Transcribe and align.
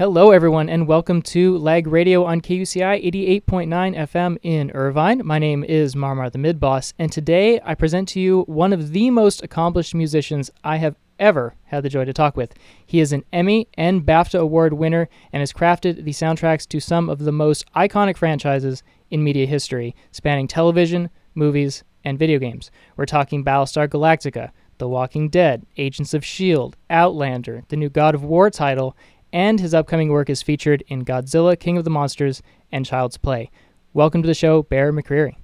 Hello, 0.00 0.30
everyone, 0.30 0.70
and 0.70 0.88
welcome 0.88 1.20
to 1.20 1.58
Lag 1.58 1.86
Radio 1.86 2.24
on 2.24 2.40
KUCI 2.40 3.04
88.9 3.44 3.68
FM 3.68 4.38
in 4.42 4.70
Irvine. 4.70 5.20
My 5.26 5.38
name 5.38 5.62
is 5.62 5.94
Marmar 5.94 6.32
the 6.32 6.38
Mid 6.38 6.58
Boss, 6.58 6.94
and 6.98 7.12
today 7.12 7.60
I 7.62 7.74
present 7.74 8.08
to 8.08 8.18
you 8.18 8.44
one 8.44 8.72
of 8.72 8.92
the 8.92 9.10
most 9.10 9.42
accomplished 9.42 9.94
musicians 9.94 10.50
I 10.64 10.78
have 10.78 10.96
ever 11.18 11.54
had 11.64 11.82
the 11.82 11.90
joy 11.90 12.06
to 12.06 12.14
talk 12.14 12.34
with. 12.34 12.54
He 12.86 12.98
is 12.98 13.12
an 13.12 13.24
Emmy 13.30 13.68
and 13.74 14.06
BAFTA 14.06 14.40
Award 14.40 14.72
winner 14.72 15.10
and 15.34 15.40
has 15.40 15.52
crafted 15.52 16.02
the 16.02 16.12
soundtracks 16.12 16.66
to 16.68 16.80
some 16.80 17.10
of 17.10 17.18
the 17.18 17.30
most 17.30 17.70
iconic 17.74 18.16
franchises 18.16 18.82
in 19.10 19.22
media 19.22 19.44
history, 19.44 19.94
spanning 20.12 20.48
television, 20.48 21.10
movies, 21.34 21.84
and 22.04 22.18
video 22.18 22.38
games. 22.38 22.70
We're 22.96 23.04
talking 23.04 23.44
Battlestar 23.44 23.86
Galactica, 23.86 24.52
The 24.78 24.88
Walking 24.88 25.28
Dead, 25.28 25.66
Agents 25.76 26.14
of 26.14 26.22
S.H.I.E.L.D., 26.22 26.78
Outlander, 26.88 27.64
the 27.68 27.76
new 27.76 27.90
God 27.90 28.14
of 28.14 28.24
War 28.24 28.48
title, 28.48 28.96
and 29.32 29.60
his 29.60 29.74
upcoming 29.74 30.08
work 30.08 30.30
is 30.30 30.42
featured 30.42 30.82
in 30.88 31.04
Godzilla, 31.04 31.58
King 31.58 31.76
of 31.76 31.84
the 31.84 31.90
Monsters, 31.90 32.42
and 32.72 32.86
Child's 32.86 33.16
Play. 33.16 33.50
Welcome 33.92 34.22
to 34.22 34.26
the 34.26 34.34
show, 34.34 34.62
Bear 34.62 34.92
McCreary. 34.92 35.36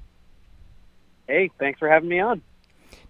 Hey, 1.26 1.50
thanks 1.58 1.78
for 1.78 1.88
having 1.88 2.08
me 2.08 2.20
on. 2.20 2.42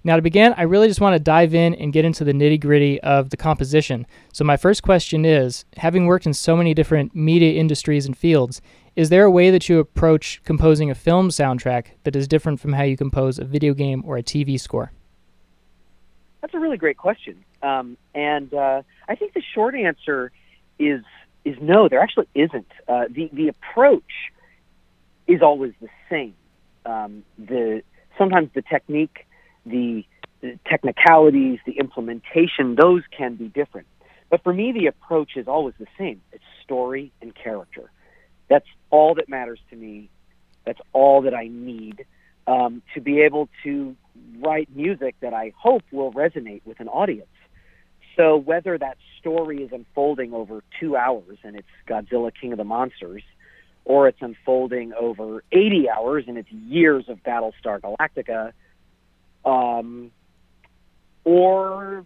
Now, 0.05 0.17
to 0.17 0.23
begin, 0.23 0.55
I 0.57 0.63
really 0.63 0.89
just 0.89 1.01
want 1.01 1.15
to 1.15 1.21
dive 1.21 1.55
in 1.55 1.75
and 1.75 1.93
get 1.93 2.05
into 2.05 2.25
the 2.25 2.33
nitty 2.33 2.61
gritty 2.61 3.01
of 3.01 3.31
the 3.31 3.37
composition. 3.37 4.07
So, 4.33 4.45
my 4.45 4.57
first 4.57 4.83
question 4.83 5.25
is 5.25 5.65
having 5.79 6.07
worked 6.07 6.27
in 6.27 6.33
so 6.33 6.57
many 6.57 6.75
different 6.75 7.15
media 7.15 7.59
industries 7.59 8.07
and 8.07 8.17
fields, 8.17 8.63
is 8.95 9.11
there 9.11 9.25
a 9.25 9.31
way 9.31 9.51
that 9.51 9.69
you 9.69 9.79
approach 9.79 10.41
composing 10.45 10.91
a 10.91 10.95
film 10.95 11.29
soundtrack 11.29 11.89
that 12.05 12.17
is 12.17 12.29
different 12.29 12.61
from 12.61 12.73
how 12.73 12.85
you 12.85 12.97
compose 12.97 13.39
a 13.39 13.45
video 13.45 13.75
game 13.75 14.03
or 14.07 14.17
a 14.17 14.23
TV 14.23 14.59
score? 14.59 14.93
That's 16.41 16.55
a 16.55 16.61
really 16.61 16.77
great 16.77 16.97
question. 16.97 17.45
Um, 17.63 17.97
and 18.15 18.55
uh, 18.55 18.83
I 19.09 19.17
think 19.17 19.35
the 19.35 19.43
short 19.55 19.75
answer 19.75 20.31
is 20.79 21.03
is 21.45 21.57
no, 21.61 21.89
there 21.89 22.01
actually 22.01 22.29
isn't. 22.35 22.71
Uh, 22.89 23.05
the 23.11 23.31
the 23.33 23.49
approach 23.49 24.33
is 25.27 25.43
always 25.43 25.73
the 25.81 25.89
same. 26.11 26.35
Um, 26.85 27.25
the 27.39 27.83
sometimes 28.19 28.51
the 28.55 28.63
technique, 28.63 29.27
the, 29.65 30.05
technicalities, 30.69 31.59
the 31.67 31.73
implementation, 31.73 32.77
those 32.77 33.03
can 33.17 33.35
be 33.35 33.49
different. 33.49 33.87
But 34.31 34.43
for 34.43 34.53
me, 34.53 34.73
the 34.73 34.87
approach 34.87 35.37
is 35.37 35.49
always 35.49 35.75
the 35.79 35.87
same. 35.99 36.21
It's 36.33 36.45
story 36.63 37.13
and 37.21 37.35
character. 37.35 37.91
That's 38.49 38.67
all 38.91 39.15
that 39.15 39.29
matters 39.29 39.61
to 39.71 39.77
me. 39.77 40.09
That's 40.65 40.81
all 40.93 41.23
that 41.23 41.35
I 41.35 41.49
need 41.49 42.05
um, 42.47 42.83
to 42.95 43.01
be 43.01 43.21
able 43.21 43.49
to 43.65 43.97
write 44.41 44.69
music 44.75 45.15
that 45.21 45.35
I 45.35 45.53
hope 45.57 45.83
will 45.91 46.13
resonate 46.13 46.63
with 46.65 46.81
an 46.81 46.89
audience. 46.89 47.29
So 48.17 48.37
whether 48.37 48.79
that 48.79 48.97
story 49.21 49.63
is 49.63 49.71
unfolding 49.73 50.33
over 50.33 50.63
two 50.81 50.97
hours 50.97 51.39
and 51.45 51.55
it's 51.57 51.69
Godzilla 51.87 52.33
King 52.39 52.53
of 52.53 52.59
the 52.59 52.65
Monsters, 52.65 53.23
or 53.85 54.09
it's 54.09 54.21
unfolding 54.21 54.93
over 54.95 55.45
80 55.53 55.89
hours 55.91 56.25
and 56.27 56.39
it's 56.39 56.51
years 56.51 57.05
of 57.09 57.23
Battlestar 57.23 57.81
Galactica, 57.81 58.53
um, 59.45 60.11
or 61.25 62.05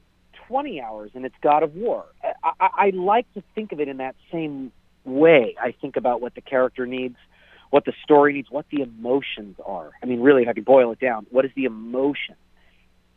20 0.49 0.81
hours 0.81 1.13
and 1.15 1.25
it's 1.25 1.35
God 1.41 1.63
of 1.63 1.77
War. 1.77 2.05
I, 2.23 2.51
I, 2.61 2.69
I 2.87 2.91
like 2.91 3.33
to 3.35 3.43
think 3.55 3.71
of 3.73 3.81
it 3.81 3.89
in 3.89 3.99
that 3.99 4.17
same 4.33 4.73
way. 5.05 5.55
I 5.61 5.73
think 5.73 5.97
about 5.97 6.21
what 6.21 6.35
the 6.35 6.41
character 6.41 6.87
needs, 6.87 7.17
what 7.71 7.85
the 7.85 7.93
story 8.03 8.33
needs, 8.33 8.51
what 8.51 8.67
the 8.71 8.83
emotions 8.83 9.57
are. 9.65 9.91
I 10.03 10.07
mean, 10.07 10.21
really, 10.21 10.43
if 10.43 10.49
I 10.49 10.55
could 10.55 10.65
boil 10.65 10.91
it 10.91 10.99
down, 10.99 11.27
what 11.31 11.45
is 11.45 11.53
the 11.55 11.65
emotion? 11.65 12.35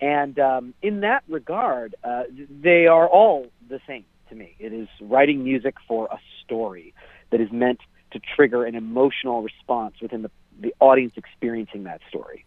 And 0.01 0.37
um, 0.39 0.73
in 0.81 1.01
that 1.01 1.23
regard, 1.27 1.95
uh, 2.03 2.23
they 2.49 2.87
are 2.87 3.07
all 3.07 3.47
the 3.69 3.79
same 3.87 4.05
to 4.29 4.35
me. 4.35 4.55
It 4.59 4.73
is 4.73 4.87
writing 5.01 5.43
music 5.43 5.75
for 5.87 6.07
a 6.07 6.19
story 6.43 6.93
that 7.31 7.39
is 7.39 7.51
meant 7.51 7.79
to 8.11 8.19
trigger 8.35 8.65
an 8.65 8.75
emotional 8.75 9.41
response 9.41 9.95
within 10.01 10.21
the, 10.21 10.31
the 10.59 10.73
audience 10.79 11.13
experiencing 11.17 11.83
that 11.83 12.01
story. 12.09 12.45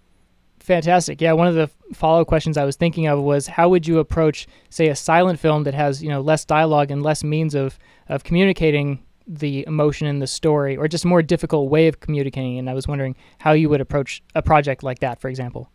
Fantastic. 0.60 1.20
Yeah, 1.20 1.32
one 1.32 1.46
of 1.46 1.54
the 1.54 1.70
follow 1.94 2.22
up 2.22 2.26
questions 2.26 2.56
I 2.56 2.64
was 2.64 2.76
thinking 2.76 3.06
of 3.06 3.20
was 3.20 3.46
how 3.46 3.68
would 3.68 3.86
you 3.86 3.98
approach, 3.98 4.48
say, 4.68 4.88
a 4.88 4.96
silent 4.96 5.38
film 5.38 5.62
that 5.64 5.74
has 5.74 6.02
you 6.02 6.08
know 6.08 6.20
less 6.20 6.44
dialogue 6.44 6.90
and 6.90 7.02
less 7.02 7.22
means 7.22 7.54
of 7.54 7.78
of 8.08 8.24
communicating 8.24 9.02
the 9.28 9.64
emotion 9.66 10.06
in 10.06 10.18
the 10.18 10.26
story, 10.26 10.76
or 10.76 10.88
just 10.88 11.04
a 11.04 11.08
more 11.08 11.22
difficult 11.22 11.70
way 11.70 11.86
of 11.86 12.00
communicating? 12.00 12.58
And 12.58 12.68
I 12.68 12.74
was 12.74 12.88
wondering 12.88 13.14
how 13.38 13.52
you 13.52 13.68
would 13.68 13.80
approach 13.80 14.22
a 14.34 14.42
project 14.42 14.82
like 14.82 14.98
that, 15.00 15.20
for 15.20 15.28
example. 15.28 15.70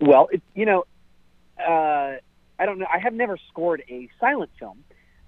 Well, 0.00 0.28
it, 0.30 0.42
you 0.54 0.66
know, 0.66 0.84
uh, 1.58 2.16
I 2.58 2.66
don't 2.66 2.78
know. 2.78 2.86
I 2.92 2.98
have 2.98 3.14
never 3.14 3.38
scored 3.48 3.82
a 3.88 4.08
silent 4.20 4.50
film, 4.58 4.84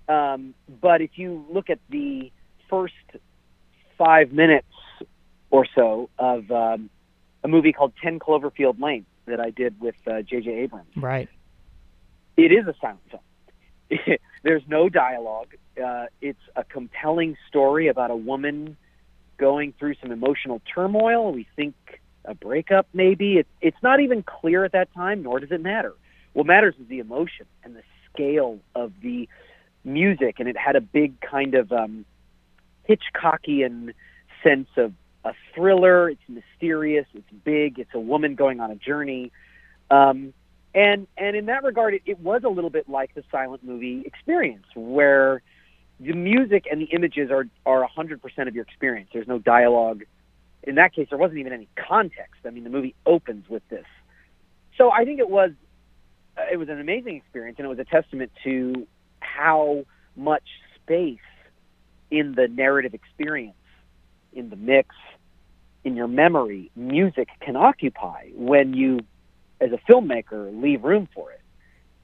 um, 0.08 0.54
but 0.80 1.00
if 1.00 1.12
you 1.16 1.44
look 1.50 1.70
at 1.70 1.78
the 1.90 2.30
first 2.68 2.94
five 3.96 4.32
minutes 4.32 4.66
or 5.50 5.66
so 5.74 6.10
of 6.18 6.50
um, 6.50 6.90
a 7.42 7.48
movie 7.48 7.72
called 7.72 7.92
Ten 8.02 8.18
Cloverfield 8.18 8.80
Lane 8.80 9.06
that 9.26 9.40
I 9.40 9.50
did 9.50 9.80
with 9.80 9.96
J.J. 10.04 10.50
Uh, 10.50 10.62
Abrams, 10.62 10.96
right? 10.96 11.28
It 12.36 12.52
is 12.52 12.66
a 12.66 12.74
silent 12.80 13.00
film. 13.10 14.18
There's 14.42 14.62
no 14.68 14.88
dialogue. 14.88 15.54
Uh, 15.82 16.06
it's 16.20 16.40
a 16.56 16.64
compelling 16.64 17.36
story 17.48 17.88
about 17.88 18.10
a 18.10 18.16
woman 18.16 18.76
going 19.38 19.72
through 19.78 19.94
some 20.00 20.12
emotional 20.12 20.60
turmoil. 20.74 21.32
We 21.32 21.46
think 21.56 21.74
a 22.28 22.34
breakup, 22.34 22.86
maybe. 22.92 23.38
It's 23.38 23.48
it's 23.60 23.82
not 23.82 24.00
even 24.00 24.22
clear 24.22 24.64
at 24.64 24.72
that 24.72 24.92
time, 24.94 25.22
nor 25.22 25.40
does 25.40 25.50
it 25.50 25.60
matter. 25.60 25.94
What 26.34 26.46
matters 26.46 26.74
is 26.80 26.86
the 26.88 26.98
emotion 27.00 27.46
and 27.64 27.74
the 27.74 27.82
scale 28.12 28.58
of 28.74 28.92
the 29.02 29.28
music, 29.84 30.36
and 30.38 30.48
it 30.48 30.56
had 30.56 30.76
a 30.76 30.80
big 30.80 31.20
kind 31.20 31.54
of 31.54 31.72
um, 31.72 32.04
Hitchcockian 32.88 33.94
sense 34.42 34.68
of 34.76 34.92
a 35.24 35.32
thriller. 35.54 36.10
It's 36.10 36.22
mysterious. 36.28 37.06
It's 37.14 37.30
big. 37.44 37.78
It's 37.78 37.94
a 37.94 38.00
woman 38.00 38.34
going 38.34 38.60
on 38.60 38.70
a 38.70 38.76
journey. 38.76 39.32
Um, 39.90 40.34
and 40.74 41.06
and 41.16 41.34
in 41.34 41.46
that 41.46 41.64
regard, 41.64 41.94
it, 41.94 42.02
it 42.04 42.20
was 42.20 42.42
a 42.44 42.48
little 42.48 42.70
bit 42.70 42.88
like 42.88 43.14
the 43.14 43.24
silent 43.30 43.64
movie 43.64 44.02
experience, 44.04 44.66
where 44.74 45.42
the 45.98 46.12
music 46.12 46.66
and 46.70 46.80
the 46.80 46.86
images 46.86 47.30
are 47.30 47.46
are 47.64 47.88
100% 47.88 48.48
of 48.48 48.54
your 48.54 48.64
experience. 48.64 49.10
There's 49.12 49.26
no 49.26 49.38
dialogue 49.38 50.04
in 50.62 50.74
that 50.76 50.94
case, 50.94 51.08
there 51.10 51.18
wasn't 51.18 51.38
even 51.38 51.52
any 51.52 51.68
context. 51.76 52.40
I 52.44 52.50
mean, 52.50 52.64
the 52.64 52.70
movie 52.70 52.94
opens 53.06 53.48
with 53.48 53.66
this. 53.68 53.86
So 54.76 54.90
I 54.90 55.04
think 55.04 55.18
it 55.18 55.28
was 55.28 55.50
uh, 56.36 56.42
it 56.52 56.56
was 56.56 56.68
an 56.68 56.80
amazing 56.80 57.16
experience, 57.16 57.58
and 57.58 57.66
it 57.66 57.68
was 57.68 57.78
a 57.78 57.84
testament 57.84 58.30
to 58.44 58.86
how 59.20 59.84
much 60.16 60.44
space 60.76 61.18
in 62.10 62.34
the 62.34 62.48
narrative 62.48 62.94
experience, 62.94 63.54
in 64.32 64.50
the 64.50 64.56
mix, 64.56 64.94
in 65.84 65.96
your 65.96 66.08
memory, 66.08 66.70
music 66.76 67.28
can 67.40 67.56
occupy 67.56 68.28
when 68.34 68.74
you, 68.74 69.00
as 69.60 69.70
a 69.72 69.78
filmmaker, 69.90 70.60
leave 70.60 70.84
room 70.84 71.08
for 71.14 71.30
it, 71.32 71.40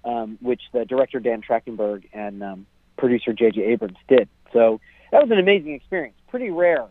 um, 0.04 0.38
which 0.40 0.62
the 0.72 0.84
director 0.84 1.20
Dan 1.20 1.42
Trachtenberg 1.42 2.04
and 2.12 2.42
um, 2.42 2.66
producer 2.96 3.32
J.J. 3.32 3.62
Abrams 3.62 3.98
did. 4.08 4.28
So 4.52 4.80
that 5.10 5.22
was 5.22 5.30
an 5.30 5.38
amazing 5.38 5.74
experience. 5.74 6.16
Pretty 6.28 6.50
rare 6.50 6.86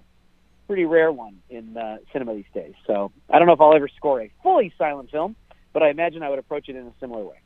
pretty 0.68 0.86
rare 0.86 1.12
one 1.12 1.40
in 1.50 1.78
uh, 1.78 1.98
cinema 2.12 2.36
these 2.36 2.46
days. 2.54 2.74
So 2.88 3.12
I 3.30 3.40
don't 3.40 3.48
know 3.48 3.54
if 3.54 3.62
I'll 3.62 3.76
ever 3.76 3.90
score 3.90 4.22
a 4.22 4.32
fully 4.42 4.74
silent 4.78 5.12
film, 5.12 5.36
but 5.74 5.84
I 5.84 5.90
imagine 5.90 6.24
I 6.24 6.30
would 6.30 6.40
approach 6.40 6.70
it 6.70 6.76
in 6.76 6.86
a 6.88 6.94
similar 7.00 7.24
way. 7.24 7.38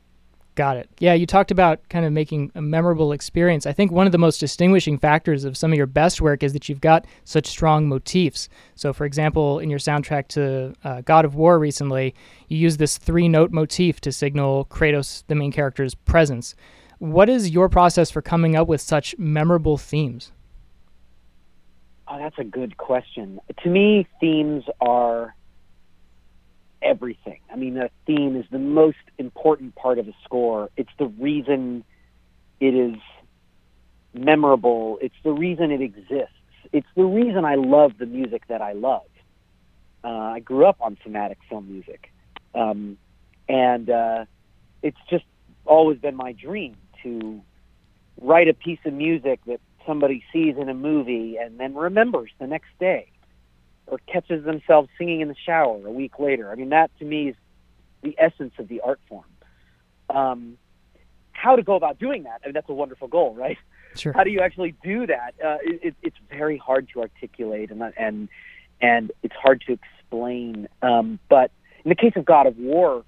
Got 0.58 0.76
it. 0.76 0.90
Yeah, 0.98 1.14
you 1.14 1.24
talked 1.24 1.52
about 1.52 1.88
kind 1.88 2.04
of 2.04 2.12
making 2.12 2.50
a 2.56 2.60
memorable 2.60 3.12
experience. 3.12 3.64
I 3.64 3.72
think 3.72 3.92
one 3.92 4.06
of 4.06 4.12
the 4.12 4.18
most 4.18 4.38
distinguishing 4.38 4.98
factors 4.98 5.44
of 5.44 5.56
some 5.56 5.70
of 5.70 5.76
your 5.76 5.86
best 5.86 6.20
work 6.20 6.42
is 6.42 6.52
that 6.52 6.68
you've 6.68 6.80
got 6.80 7.06
such 7.24 7.46
strong 7.46 7.86
motifs. 7.86 8.48
So, 8.74 8.92
for 8.92 9.04
example, 9.04 9.60
in 9.60 9.70
your 9.70 9.78
soundtrack 9.78 10.26
to 10.30 10.74
uh, 10.82 11.02
God 11.02 11.24
of 11.24 11.36
War 11.36 11.60
recently, 11.60 12.12
you 12.48 12.58
use 12.58 12.76
this 12.76 12.98
three 12.98 13.28
note 13.28 13.52
motif 13.52 14.00
to 14.00 14.10
signal 14.10 14.64
Kratos, 14.64 15.22
the 15.28 15.36
main 15.36 15.52
character's 15.52 15.94
presence. 15.94 16.56
What 16.98 17.28
is 17.28 17.50
your 17.50 17.68
process 17.68 18.10
for 18.10 18.20
coming 18.20 18.56
up 18.56 18.66
with 18.66 18.80
such 18.80 19.16
memorable 19.16 19.78
themes? 19.78 20.32
Oh, 22.10 22.18
that's 22.18 22.38
a 22.38 22.44
good 22.44 22.76
question. 22.78 23.38
To 23.62 23.68
me, 23.68 24.06
themes 24.18 24.64
are 24.80 25.34
everything. 26.80 27.40
I 27.52 27.56
mean, 27.56 27.76
a 27.76 27.90
theme 28.06 28.36
is 28.36 28.46
the 28.50 28.58
most 28.58 28.96
important 29.18 29.74
part 29.74 29.98
of 29.98 30.08
a 30.08 30.14
score. 30.24 30.70
It's 30.76 30.90
the 30.98 31.06
reason 31.06 31.84
it 32.60 32.74
is 32.74 32.96
memorable. 34.14 34.98
It's 35.02 35.14
the 35.22 35.32
reason 35.32 35.70
it 35.70 35.82
exists. 35.82 36.32
It's 36.72 36.86
the 36.96 37.04
reason 37.04 37.44
I 37.44 37.56
love 37.56 37.92
the 37.98 38.06
music 38.06 38.42
that 38.48 38.62
I 38.62 38.72
love. 38.72 39.02
Uh, 40.02 40.08
I 40.08 40.40
grew 40.40 40.64
up 40.64 40.76
on 40.80 40.96
thematic 41.02 41.38
film 41.48 41.70
music, 41.70 42.12
um, 42.54 42.96
and 43.48 43.90
uh, 43.90 44.24
it's 44.82 44.98
just 45.10 45.24
always 45.66 45.98
been 45.98 46.14
my 46.14 46.32
dream 46.32 46.76
to 47.02 47.42
write 48.20 48.48
a 48.48 48.54
piece 48.54 48.78
of 48.84 48.94
music 48.94 49.40
that 49.46 49.60
somebody 49.88 50.22
sees 50.32 50.56
in 50.58 50.68
a 50.68 50.74
movie 50.74 51.38
and 51.40 51.58
then 51.58 51.74
remembers 51.74 52.30
the 52.38 52.46
next 52.46 52.68
day 52.78 53.10
or 53.86 53.98
catches 54.06 54.44
themselves 54.44 54.88
singing 54.98 55.22
in 55.22 55.28
the 55.28 55.34
shower 55.46 55.86
a 55.86 55.90
week 55.90 56.18
later. 56.18 56.52
I 56.52 56.54
mean, 56.56 56.68
that 56.68 56.90
to 56.98 57.04
me 57.04 57.30
is 57.30 57.36
the 58.02 58.14
essence 58.18 58.52
of 58.58 58.68
the 58.68 58.82
art 58.82 59.00
form. 59.08 59.24
Um, 60.10 60.58
how 61.32 61.56
to 61.56 61.62
go 61.62 61.74
about 61.74 61.98
doing 61.98 62.24
that? 62.24 62.42
I 62.44 62.48
mean, 62.48 62.52
that's 62.52 62.68
a 62.68 62.74
wonderful 62.74 63.08
goal, 63.08 63.34
right? 63.34 63.56
Sure. 63.96 64.12
how 64.12 64.22
do 64.22 64.30
you 64.30 64.40
actually 64.40 64.74
do 64.82 65.06
that? 65.06 65.34
Uh, 65.42 65.56
it, 65.62 65.94
it's 66.02 66.16
very 66.30 66.58
hard 66.58 66.88
to 66.92 67.00
articulate 67.00 67.70
and 67.70 67.82
and 67.96 68.28
and 68.80 69.10
it's 69.22 69.34
hard 69.34 69.62
to 69.66 69.72
explain. 69.72 70.68
Um, 70.82 71.18
but 71.28 71.50
in 71.84 71.88
the 71.88 71.94
case 71.94 72.12
of 72.14 72.24
God 72.24 72.46
of 72.46 72.58
War, 72.58 73.04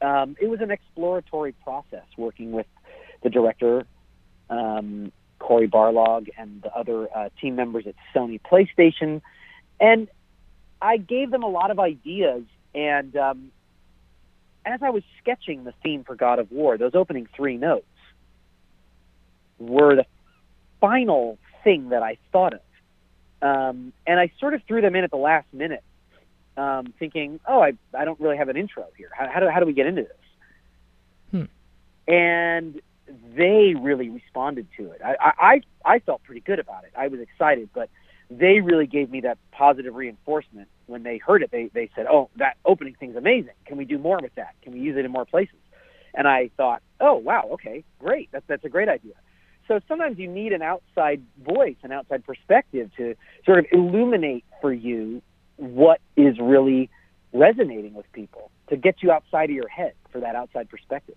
um, 0.00 0.36
it 0.40 0.48
was 0.48 0.60
an 0.60 0.70
exploratory 0.70 1.52
process 1.52 2.06
working 2.16 2.52
with 2.52 2.66
the 3.22 3.30
director, 3.30 3.84
um, 4.48 5.12
Cory 5.44 5.68
Barlog, 5.68 6.28
and 6.38 6.62
the 6.62 6.74
other 6.74 7.06
uh, 7.14 7.28
team 7.38 7.54
members 7.54 7.86
at 7.86 7.94
Sony 8.14 8.40
PlayStation, 8.40 9.20
and 9.78 10.08
I 10.80 10.96
gave 10.96 11.30
them 11.30 11.42
a 11.42 11.48
lot 11.48 11.70
of 11.70 11.78
ideas. 11.78 12.44
And 12.74 13.14
um, 13.14 13.52
as 14.64 14.82
I 14.82 14.88
was 14.88 15.02
sketching 15.20 15.64
the 15.64 15.74
theme 15.82 16.02
for 16.02 16.14
God 16.16 16.38
of 16.38 16.50
War, 16.50 16.78
those 16.78 16.94
opening 16.94 17.28
three 17.36 17.58
notes 17.58 17.84
were 19.58 19.96
the 19.96 20.06
final 20.80 21.36
thing 21.62 21.90
that 21.90 22.02
I 22.02 22.16
thought 22.32 22.54
of. 22.54 22.60
Um, 23.42 23.92
and 24.06 24.18
I 24.18 24.32
sort 24.40 24.54
of 24.54 24.62
threw 24.66 24.80
them 24.80 24.96
in 24.96 25.04
at 25.04 25.10
the 25.10 25.18
last 25.18 25.46
minute, 25.52 25.84
um, 26.56 26.94
thinking, 26.98 27.38
"Oh, 27.46 27.60
I 27.60 27.74
I 27.92 28.06
don't 28.06 28.18
really 28.18 28.38
have 28.38 28.48
an 28.48 28.56
intro 28.56 28.86
here. 28.96 29.10
How, 29.12 29.28
how 29.28 29.40
do 29.40 29.48
how 29.50 29.60
do 29.60 29.66
we 29.66 29.74
get 29.74 29.86
into 29.86 30.04
this?" 30.04 30.16
Hmm. 31.30 32.10
And 32.10 32.80
they 33.36 33.74
really 33.78 34.08
responded 34.08 34.66
to 34.76 34.90
it. 34.90 35.00
I, 35.04 35.16
I 35.20 35.60
I 35.84 35.98
felt 36.00 36.22
pretty 36.22 36.40
good 36.40 36.58
about 36.58 36.84
it. 36.84 36.92
I 36.96 37.08
was 37.08 37.20
excited, 37.20 37.68
but 37.74 37.90
they 38.30 38.60
really 38.60 38.86
gave 38.86 39.10
me 39.10 39.20
that 39.22 39.38
positive 39.52 39.94
reinforcement 39.94 40.68
when 40.86 41.02
they 41.02 41.18
heard 41.18 41.42
it. 41.42 41.50
They 41.50 41.70
they 41.72 41.90
said, 41.94 42.06
"Oh, 42.06 42.30
that 42.36 42.56
opening 42.64 42.94
thing's 42.94 43.16
amazing. 43.16 43.54
Can 43.66 43.76
we 43.76 43.84
do 43.84 43.98
more 43.98 44.18
with 44.20 44.34
that? 44.36 44.54
Can 44.62 44.72
we 44.72 44.80
use 44.80 44.96
it 44.96 45.04
in 45.04 45.10
more 45.10 45.24
places?" 45.24 45.56
And 46.14 46.26
I 46.26 46.50
thought, 46.56 46.82
"Oh, 47.00 47.14
wow, 47.14 47.48
okay, 47.52 47.84
great. 47.98 48.30
That's 48.32 48.46
that's 48.46 48.64
a 48.64 48.68
great 48.68 48.88
idea." 48.88 49.14
So 49.68 49.80
sometimes 49.88 50.18
you 50.18 50.28
need 50.28 50.52
an 50.52 50.62
outside 50.62 51.22
voice, 51.42 51.76
an 51.82 51.92
outside 51.92 52.24
perspective 52.24 52.90
to 52.96 53.14
sort 53.46 53.58
of 53.58 53.66
illuminate 53.72 54.44
for 54.60 54.72
you 54.72 55.22
what 55.56 56.00
is 56.16 56.38
really 56.38 56.90
resonating 57.32 57.94
with 57.94 58.10
people, 58.12 58.50
to 58.68 58.76
get 58.76 59.02
you 59.02 59.10
outside 59.10 59.50
of 59.50 59.56
your 59.56 59.68
head 59.68 59.94
for 60.10 60.20
that 60.20 60.36
outside 60.36 60.68
perspective. 60.68 61.16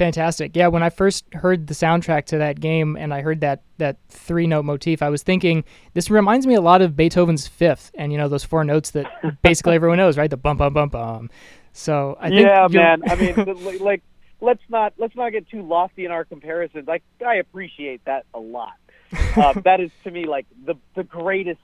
Fantastic. 0.00 0.56
Yeah, 0.56 0.68
when 0.68 0.82
I 0.82 0.88
first 0.88 1.26
heard 1.34 1.66
the 1.66 1.74
soundtrack 1.74 2.24
to 2.28 2.38
that 2.38 2.58
game 2.58 2.96
and 2.96 3.12
I 3.12 3.20
heard 3.20 3.42
that 3.42 3.60
that 3.76 3.98
three 4.08 4.46
note 4.46 4.64
motif, 4.64 5.02
I 5.02 5.10
was 5.10 5.22
thinking 5.22 5.62
this 5.92 6.08
reminds 6.08 6.46
me 6.46 6.54
a 6.54 6.62
lot 6.62 6.80
of 6.80 6.96
Beethoven's 6.96 7.46
Fifth, 7.46 7.90
and 7.92 8.10
you 8.10 8.16
know 8.16 8.26
those 8.26 8.42
four 8.42 8.64
notes 8.64 8.92
that 8.92 9.04
basically 9.42 9.74
everyone 9.74 9.98
knows, 9.98 10.16
right? 10.16 10.30
The 10.30 10.38
bum 10.38 10.56
bum 10.56 10.72
bum 10.72 10.88
bum. 10.88 11.28
So 11.74 12.16
I 12.18 12.30
think 12.30 12.48
yeah, 12.48 12.66
man. 12.70 13.02
I 13.10 13.14
mean, 13.14 13.78
like 13.80 14.02
let's 14.40 14.62
not 14.70 14.94
let's 14.96 15.14
not 15.16 15.32
get 15.32 15.50
too 15.50 15.60
lofty 15.60 16.06
in 16.06 16.10
our 16.12 16.24
comparisons. 16.24 16.88
Like 16.88 17.02
I 17.22 17.34
appreciate 17.34 18.02
that 18.06 18.24
a 18.32 18.40
lot. 18.40 18.72
Uh, 19.36 19.52
that 19.64 19.80
is 19.80 19.90
to 20.04 20.10
me 20.10 20.24
like 20.24 20.46
the 20.64 20.76
the 20.94 21.04
greatest 21.04 21.60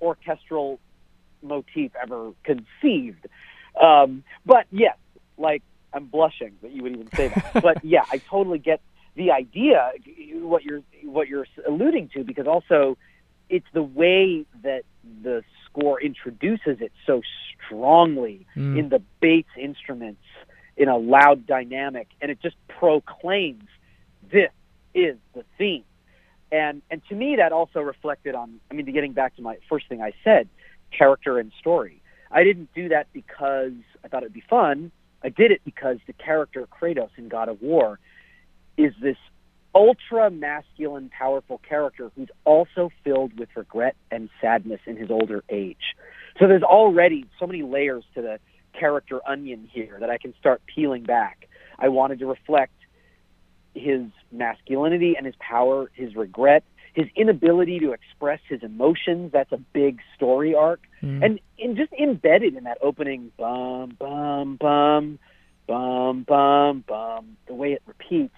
orchestral 0.00 0.80
motif 1.42 1.92
ever 2.02 2.32
conceived. 2.44 3.26
Um, 3.78 4.24
but 4.46 4.64
yes, 4.70 4.96
like 5.36 5.62
I'm 5.94 6.06
blushing 6.06 6.52
that 6.62 6.72
you 6.72 6.82
would 6.82 6.92
even 6.92 7.10
say 7.16 7.28
that. 7.28 7.62
but 7.62 7.78
yeah, 7.84 8.04
I 8.10 8.18
totally 8.18 8.58
get 8.58 8.80
the 9.14 9.30
idea 9.30 9.92
what 10.34 10.62
you're 10.64 10.82
what 11.04 11.28
you're 11.28 11.46
alluding 11.68 12.08
to 12.14 12.24
because 12.24 12.46
also 12.46 12.96
it's 13.50 13.66
the 13.74 13.82
way 13.82 14.46
that 14.62 14.82
the 15.22 15.42
score 15.66 16.00
introduces 16.00 16.80
it 16.80 16.92
so 17.06 17.20
strongly 17.66 18.46
Mm. 18.56 18.78
in 18.78 18.88
the 18.88 19.00
bass 19.20 19.44
instruments 19.58 20.22
in 20.76 20.88
a 20.88 20.96
loud 20.96 21.46
dynamic 21.46 22.08
and 22.20 22.30
it 22.30 22.38
just 22.42 22.56
proclaims 22.68 23.64
this 24.30 24.50
is 24.94 25.16
the 25.34 25.44
theme 25.58 25.84
and 26.50 26.82
and 26.90 27.02
to 27.08 27.14
me 27.14 27.36
that 27.36 27.52
also 27.52 27.80
reflected 27.80 28.34
on 28.34 28.60
i 28.70 28.74
mean 28.74 28.86
getting 28.92 29.12
back 29.12 29.34
to 29.36 29.42
my 29.42 29.56
first 29.68 29.88
thing 29.88 30.00
i 30.02 30.12
said 30.24 30.48
character 30.90 31.38
and 31.38 31.52
story 31.60 32.00
i 32.30 32.42
didn't 32.42 32.68
do 32.74 32.88
that 32.88 33.06
because 33.12 33.72
i 34.04 34.08
thought 34.08 34.22
it'd 34.22 34.32
be 34.32 34.44
fun 34.48 34.90
i 35.22 35.28
did 35.28 35.50
it 35.50 35.60
because 35.64 35.98
the 36.06 36.12
character 36.12 36.66
kratos 36.66 37.10
in 37.16 37.28
god 37.28 37.48
of 37.48 37.60
war 37.62 37.98
is 38.76 38.92
this 39.02 39.16
ultra 39.74 40.30
masculine 40.30 41.10
powerful 41.10 41.58
character 41.66 42.10
who's 42.14 42.28
also 42.44 42.90
filled 43.04 43.38
with 43.38 43.48
regret 43.56 43.96
and 44.10 44.28
sadness 44.40 44.80
in 44.86 44.96
his 44.96 45.10
older 45.10 45.42
age 45.48 45.96
so 46.38 46.46
there's 46.46 46.62
already 46.62 47.26
so 47.38 47.46
many 47.46 47.62
layers 47.62 48.04
to 48.14 48.22
the 48.22 48.38
character 48.72 49.20
onion 49.26 49.68
here 49.70 49.98
that 50.00 50.10
I 50.10 50.18
can 50.18 50.34
start 50.38 50.62
peeling 50.66 51.02
back. 51.04 51.48
I 51.78 51.88
wanted 51.88 52.18
to 52.20 52.26
reflect 52.26 52.72
his 53.74 54.02
masculinity 54.30 55.14
and 55.16 55.26
his 55.26 55.34
power, 55.38 55.90
his 55.94 56.14
regret, 56.14 56.64
his 56.92 57.06
inability 57.16 57.78
to 57.80 57.92
express 57.92 58.40
his 58.48 58.62
emotions. 58.62 59.32
That's 59.32 59.52
a 59.52 59.56
big 59.72 60.00
story 60.14 60.54
arc. 60.54 60.80
Mm. 61.02 61.24
And, 61.24 61.40
and 61.58 61.76
just 61.76 61.92
embedded 61.92 62.54
in 62.54 62.64
that 62.64 62.78
opening 62.82 63.32
bum, 63.38 63.96
bum, 63.98 64.56
bum, 64.56 65.18
bum, 65.66 66.24
bum, 66.24 66.84
bum, 66.86 67.36
the 67.46 67.54
way 67.54 67.72
it 67.72 67.82
repeats, 67.86 68.34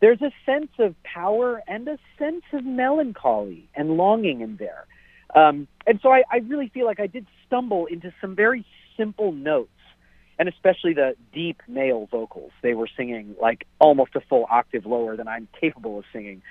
there's 0.00 0.20
a 0.20 0.32
sense 0.44 0.70
of 0.78 0.94
power 1.02 1.62
and 1.66 1.88
a 1.88 1.98
sense 2.18 2.42
of 2.52 2.64
melancholy 2.64 3.68
and 3.74 3.96
longing 3.96 4.42
in 4.42 4.56
there. 4.56 4.86
Um, 5.34 5.66
and 5.86 5.98
so 6.02 6.10
I, 6.10 6.24
I 6.30 6.36
really 6.38 6.68
feel 6.68 6.84
like 6.84 7.00
I 7.00 7.06
did 7.06 7.26
stumble 7.46 7.86
into 7.86 8.12
some 8.20 8.36
very 8.36 8.66
simple 8.96 9.32
notes, 9.32 9.70
and 10.38 10.48
especially 10.48 10.92
the 10.92 11.16
deep 11.32 11.62
male 11.66 12.06
vocals. 12.10 12.52
They 12.62 12.74
were 12.74 12.88
singing 12.96 13.34
like 13.40 13.66
almost 13.78 14.14
a 14.14 14.20
full 14.20 14.46
octave 14.50 14.84
lower 14.84 15.16
than 15.16 15.26
I'm 15.26 15.48
capable 15.58 15.98
of 15.98 16.04
singing. 16.12 16.42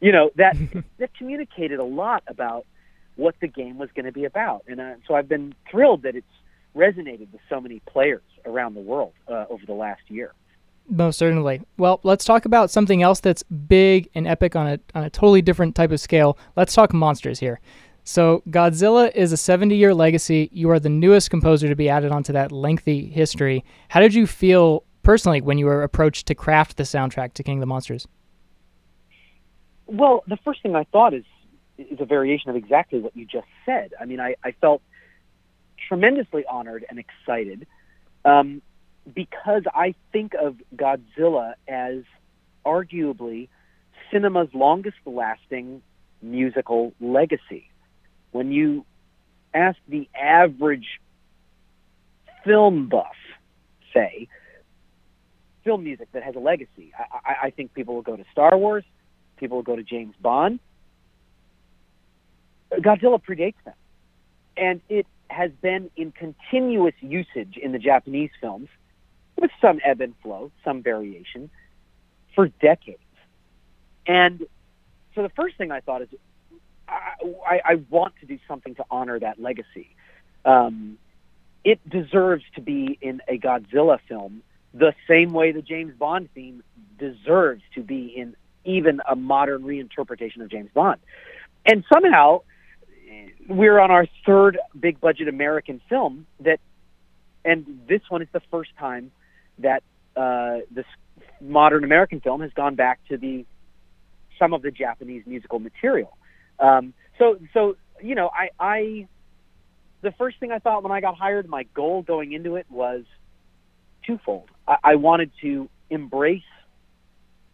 You 0.00 0.12
know 0.12 0.30
that 0.36 0.56
that 0.98 1.14
communicated 1.16 1.78
a 1.78 1.84
lot 1.84 2.22
about 2.26 2.66
what 3.16 3.34
the 3.40 3.48
game 3.48 3.78
was 3.78 3.88
going 3.94 4.04
to 4.04 4.12
be 4.12 4.24
about, 4.24 4.64
and 4.68 4.80
uh, 4.80 4.94
so 5.06 5.14
I've 5.14 5.28
been 5.28 5.54
thrilled 5.70 6.02
that 6.02 6.14
it's 6.14 6.26
resonated 6.76 7.32
with 7.32 7.40
so 7.48 7.60
many 7.60 7.80
players 7.86 8.22
around 8.44 8.74
the 8.74 8.80
world 8.80 9.12
uh, 9.28 9.46
over 9.48 9.64
the 9.64 9.72
last 9.72 10.02
year. 10.08 10.32
Most 10.88 11.18
certainly. 11.18 11.62
Well, 11.78 12.00
let's 12.04 12.24
talk 12.24 12.44
about 12.44 12.70
something 12.70 13.02
else 13.02 13.18
that's 13.20 13.42
big 13.42 14.08
and 14.14 14.26
epic 14.26 14.54
on 14.54 14.66
a 14.66 14.78
on 14.94 15.04
a 15.04 15.10
totally 15.10 15.42
different 15.42 15.74
type 15.74 15.90
of 15.90 16.00
scale. 16.00 16.38
Let's 16.54 16.74
talk 16.74 16.92
monsters 16.92 17.40
here. 17.40 17.60
So, 18.04 18.44
Godzilla 18.50 19.12
is 19.16 19.32
a 19.32 19.36
70 19.36 19.74
year 19.74 19.92
legacy. 19.92 20.48
You 20.52 20.70
are 20.70 20.78
the 20.78 20.88
newest 20.88 21.28
composer 21.28 21.68
to 21.68 21.74
be 21.74 21.88
added 21.88 22.12
onto 22.12 22.32
that 22.34 22.52
lengthy 22.52 23.06
history. 23.08 23.64
How 23.88 23.98
did 23.98 24.14
you 24.14 24.28
feel 24.28 24.84
personally 25.02 25.40
when 25.40 25.58
you 25.58 25.66
were 25.66 25.82
approached 25.82 26.26
to 26.26 26.34
craft 26.36 26.76
the 26.76 26.84
soundtrack 26.84 27.32
to 27.34 27.42
King 27.42 27.58
of 27.58 27.60
the 27.60 27.66
Monsters? 27.66 28.06
Well, 29.86 30.24
the 30.26 30.36
first 30.44 30.62
thing 30.62 30.74
I 30.74 30.84
thought 30.84 31.14
is 31.14 31.24
is 31.78 32.00
a 32.00 32.04
variation 32.06 32.50
of 32.50 32.56
exactly 32.56 33.00
what 33.00 33.16
you 33.16 33.26
just 33.26 33.46
said. 33.66 33.92
I 34.00 34.06
mean, 34.06 34.20
I, 34.20 34.36
I 34.42 34.52
felt 34.52 34.82
tremendously 35.88 36.44
honored 36.48 36.84
and 36.88 36.98
excited 36.98 37.66
um, 38.24 38.62
because 39.14 39.62
I 39.74 39.94
think 40.12 40.32
of 40.34 40.56
Godzilla 40.74 41.52
as 41.68 42.02
arguably 42.64 43.48
cinema's 44.10 44.48
longest 44.54 44.96
lasting 45.04 45.82
musical 46.22 46.92
legacy. 47.00 47.68
When 48.32 48.52
you 48.52 48.84
ask 49.54 49.78
the 49.88 50.08
average 50.18 51.00
film 52.44 52.88
buff, 52.88 53.16
say, 53.92 54.28
film 55.64 55.84
music 55.84 56.08
that 56.12 56.22
has 56.22 56.34
a 56.34 56.40
legacy, 56.40 56.92
I, 56.98 57.30
I, 57.30 57.46
I 57.46 57.50
think 57.50 57.74
people 57.74 57.94
will 57.94 58.02
go 58.02 58.16
to 58.16 58.24
Star 58.32 58.56
Wars, 58.56 58.84
people 59.36 59.62
go 59.62 59.76
to 59.76 59.82
James 59.82 60.14
Bond. 60.20 60.60
Godzilla 62.72 63.22
predates 63.22 63.54
them. 63.64 63.74
And 64.56 64.80
it 64.88 65.06
has 65.28 65.50
been 65.60 65.90
in 65.96 66.12
continuous 66.12 66.94
usage 67.00 67.56
in 67.56 67.72
the 67.72 67.78
Japanese 67.78 68.30
films, 68.40 68.68
with 69.38 69.50
some 69.60 69.80
ebb 69.84 70.00
and 70.00 70.14
flow, 70.22 70.50
some 70.64 70.82
variation, 70.82 71.50
for 72.34 72.48
decades. 72.48 72.98
And 74.06 74.46
so 75.14 75.22
the 75.22 75.28
first 75.30 75.56
thing 75.56 75.70
I 75.70 75.80
thought 75.80 76.02
is, 76.02 76.08
I, 76.88 77.12
I, 77.46 77.60
I 77.64 77.74
want 77.90 78.14
to 78.20 78.26
do 78.26 78.38
something 78.46 78.74
to 78.76 78.84
honor 78.90 79.18
that 79.18 79.40
legacy. 79.40 79.94
Um, 80.44 80.98
it 81.64 81.80
deserves 81.88 82.44
to 82.54 82.60
be 82.60 82.96
in 83.00 83.20
a 83.28 83.38
Godzilla 83.38 83.98
film 84.08 84.42
the 84.72 84.94
same 85.08 85.32
way 85.32 85.52
the 85.52 85.62
James 85.62 85.94
Bond 85.98 86.28
theme 86.34 86.62
deserves 86.98 87.62
to 87.74 87.82
be 87.82 88.06
in 88.06 88.36
even 88.66 89.00
a 89.08 89.16
modern 89.16 89.62
reinterpretation 89.62 90.42
of 90.42 90.50
James 90.50 90.70
Bond. 90.74 91.00
And 91.64 91.84
somehow 91.92 92.42
we're 93.48 93.78
on 93.78 93.90
our 93.90 94.06
third 94.24 94.58
big 94.78 95.00
budget 95.00 95.28
American 95.28 95.80
film 95.88 96.26
that, 96.40 96.58
and 97.44 97.80
this 97.88 98.02
one 98.08 98.22
is 98.22 98.28
the 98.32 98.42
first 98.50 98.70
time 98.78 99.10
that 99.58 99.82
uh, 100.16 100.58
this 100.70 100.84
modern 101.40 101.84
American 101.84 102.20
film 102.20 102.40
has 102.40 102.52
gone 102.54 102.74
back 102.74 103.00
to 103.08 103.16
the 103.16 103.44
some 104.38 104.52
of 104.52 104.62
the 104.62 104.70
Japanese 104.70 105.22
musical 105.26 105.58
material. 105.58 106.16
Um, 106.58 106.92
so, 107.18 107.38
so 107.54 107.76
you 108.02 108.14
know, 108.14 108.30
I, 108.32 108.50
I, 108.60 109.08
the 110.02 110.12
first 110.12 110.38
thing 110.40 110.52
I 110.52 110.58
thought 110.58 110.82
when 110.82 110.92
I 110.92 111.00
got 111.00 111.16
hired, 111.16 111.48
my 111.48 111.62
goal 111.74 112.02
going 112.02 112.32
into 112.32 112.56
it 112.56 112.66
was 112.70 113.04
twofold. 114.06 114.50
I, 114.68 114.76
I 114.84 114.94
wanted 114.96 115.30
to 115.42 115.68
embrace 115.88 116.42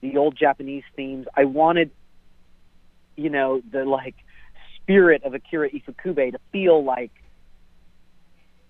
the 0.02 0.18
old 0.18 0.36
Japanese 0.36 0.84
themes. 0.94 1.26
I 1.34 1.44
wanted, 1.44 1.90
you 3.16 3.30
know, 3.30 3.62
the 3.70 3.84
like 3.84 4.16
spirit 4.76 5.22
of 5.24 5.32
Akira 5.32 5.70
Ifukube 5.70 6.32
to 6.32 6.38
feel 6.50 6.84
like 6.84 7.12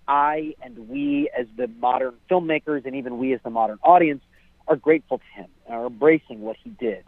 I 0.07 0.55
and 0.63 0.89
we 0.89 1.31
as 1.37 1.47
the 1.57 1.69
modern 1.69 2.15
filmmakers 2.31 2.85
and 2.85 2.95
even 2.95 3.19
we 3.19 3.33
as 3.33 3.41
the 3.43 3.51
modern 3.51 3.79
audience 3.83 4.23
are 4.69 4.77
grateful 4.77 5.19
to 5.19 5.25
him, 5.41 5.49
and 5.67 5.75
are 5.75 5.87
embracing 5.87 6.41
what 6.41 6.57
he 6.63 6.71
did. 6.71 7.05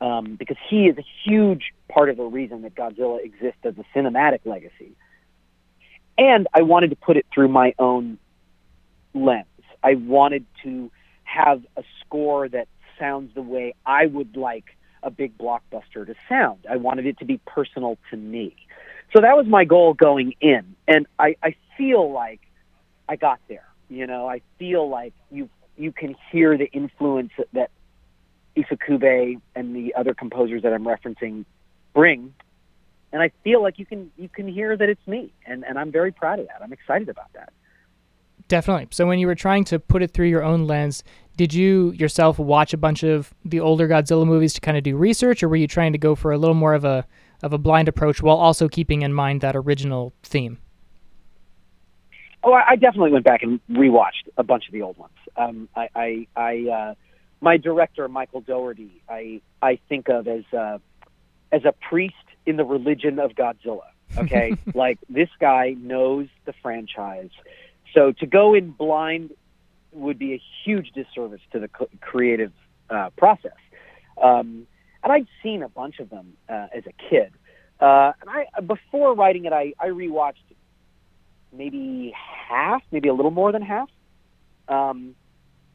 Um, 0.00 0.36
because 0.36 0.56
he 0.68 0.86
is 0.86 0.98
a 0.98 1.04
huge 1.24 1.72
part 1.88 2.10
of 2.10 2.16
the 2.16 2.24
reason 2.24 2.62
that 2.62 2.74
Godzilla 2.74 3.24
exists 3.24 3.60
as 3.64 3.74
a 3.78 3.98
cinematic 3.98 4.40
legacy. 4.44 4.92
And 6.18 6.46
I 6.52 6.62
wanted 6.62 6.90
to 6.90 6.96
put 6.96 7.16
it 7.16 7.26
through 7.32 7.48
my 7.48 7.74
own 7.78 8.18
lens. 9.14 9.46
I 9.82 9.94
wanted 9.94 10.44
to 10.62 10.90
have 11.24 11.62
a 11.76 11.84
score 12.00 12.48
that 12.48 12.68
sounds 13.04 13.34
the 13.34 13.42
way 13.42 13.74
I 13.84 14.06
would 14.06 14.36
like 14.36 14.76
a 15.02 15.10
big 15.10 15.36
blockbuster 15.36 16.06
to 16.06 16.14
sound. 16.28 16.66
I 16.70 16.76
wanted 16.76 17.06
it 17.06 17.18
to 17.18 17.24
be 17.24 17.38
personal 17.46 17.98
to 18.10 18.16
me. 18.16 18.56
So 19.12 19.20
that 19.20 19.36
was 19.36 19.46
my 19.46 19.64
goal 19.64 19.94
going 19.94 20.34
in. 20.40 20.74
And 20.88 21.06
I, 21.18 21.36
I 21.42 21.54
feel 21.76 22.10
like 22.10 22.40
I 23.08 23.16
got 23.16 23.40
there. 23.48 23.68
You 23.88 24.06
know, 24.06 24.28
I 24.28 24.40
feel 24.58 24.88
like 24.88 25.12
you 25.30 25.48
you 25.76 25.92
can 25.92 26.16
hear 26.30 26.56
the 26.56 26.70
influence 26.72 27.32
that 27.52 27.70
Ifukube 28.56 29.40
and 29.54 29.76
the 29.76 29.94
other 29.94 30.14
composers 30.14 30.62
that 30.62 30.72
I'm 30.72 30.84
referencing 30.84 31.44
bring. 31.92 32.32
And 33.12 33.20
I 33.20 33.30
feel 33.42 33.62
like 33.62 33.78
you 33.78 33.86
can 33.86 34.10
you 34.16 34.28
can 34.28 34.48
hear 34.48 34.76
that 34.76 34.88
it's 34.88 35.06
me. 35.06 35.32
And, 35.46 35.64
and 35.64 35.78
I'm 35.78 35.92
very 35.92 36.12
proud 36.12 36.38
of 36.38 36.46
that. 36.46 36.62
I'm 36.62 36.72
excited 36.72 37.08
about 37.08 37.32
that. 37.34 37.52
Definitely. 38.54 38.86
So 38.92 39.04
when 39.04 39.18
you 39.18 39.26
were 39.26 39.34
trying 39.34 39.64
to 39.64 39.80
put 39.80 40.00
it 40.00 40.12
through 40.12 40.28
your 40.28 40.44
own 40.44 40.68
lens, 40.68 41.02
did 41.36 41.52
you 41.52 41.90
yourself 41.90 42.38
watch 42.38 42.72
a 42.72 42.76
bunch 42.76 43.02
of 43.02 43.34
the 43.44 43.58
older 43.58 43.88
Godzilla 43.88 44.24
movies 44.24 44.52
to 44.52 44.60
kind 44.60 44.76
of 44.76 44.84
do 44.84 44.96
research, 44.96 45.42
or 45.42 45.48
were 45.48 45.56
you 45.56 45.66
trying 45.66 45.90
to 45.90 45.98
go 45.98 46.14
for 46.14 46.30
a 46.30 46.38
little 46.38 46.54
more 46.54 46.72
of 46.72 46.84
a 46.84 47.04
of 47.42 47.52
a 47.52 47.58
blind 47.58 47.88
approach 47.88 48.22
while 48.22 48.36
also 48.36 48.68
keeping 48.68 49.02
in 49.02 49.12
mind 49.12 49.40
that 49.40 49.56
original 49.56 50.12
theme? 50.22 50.58
Oh, 52.44 52.52
I 52.52 52.76
definitely 52.76 53.10
went 53.10 53.24
back 53.24 53.42
and 53.42 53.58
rewatched 53.68 54.28
a 54.36 54.44
bunch 54.44 54.68
of 54.68 54.72
the 54.72 54.82
old 54.82 54.98
ones. 54.98 55.16
Um, 55.36 55.68
I, 55.74 55.88
I, 55.96 56.26
I 56.36 56.70
uh, 56.70 56.94
my 57.40 57.56
director 57.56 58.06
Michael 58.06 58.40
Dougherty, 58.40 59.02
I, 59.08 59.40
I 59.60 59.80
think 59.88 60.08
of 60.08 60.28
as 60.28 60.44
uh, 60.56 60.78
as 61.50 61.64
a 61.64 61.72
priest 61.72 62.14
in 62.46 62.54
the 62.54 62.64
religion 62.64 63.18
of 63.18 63.32
Godzilla. 63.32 63.88
Okay, 64.16 64.56
like 64.76 65.00
this 65.08 65.30
guy 65.40 65.74
knows 65.76 66.28
the 66.44 66.52
franchise. 66.62 67.30
So 67.94 68.12
to 68.12 68.26
go 68.26 68.54
in 68.54 68.70
blind 68.70 69.30
would 69.92 70.18
be 70.18 70.34
a 70.34 70.42
huge 70.64 70.90
disservice 70.92 71.40
to 71.52 71.60
the 71.60 71.68
creative 72.00 72.52
uh, 72.90 73.10
process. 73.16 73.52
Um, 74.20 74.66
and 75.02 75.12
I'd 75.12 75.28
seen 75.42 75.62
a 75.62 75.68
bunch 75.68 76.00
of 76.00 76.10
them 76.10 76.34
uh, 76.48 76.66
as 76.74 76.84
a 76.86 76.92
kid. 77.08 77.32
Uh, 77.80 78.12
and 78.20 78.30
I 78.30 78.60
before 78.60 79.14
writing 79.14 79.44
it, 79.44 79.52
I, 79.52 79.74
I 79.78 79.88
rewatched 79.88 80.34
maybe 81.52 82.12
half, 82.48 82.82
maybe 82.90 83.08
a 83.08 83.14
little 83.14 83.30
more 83.30 83.52
than 83.52 83.62
half. 83.62 83.88
Um, 84.68 85.14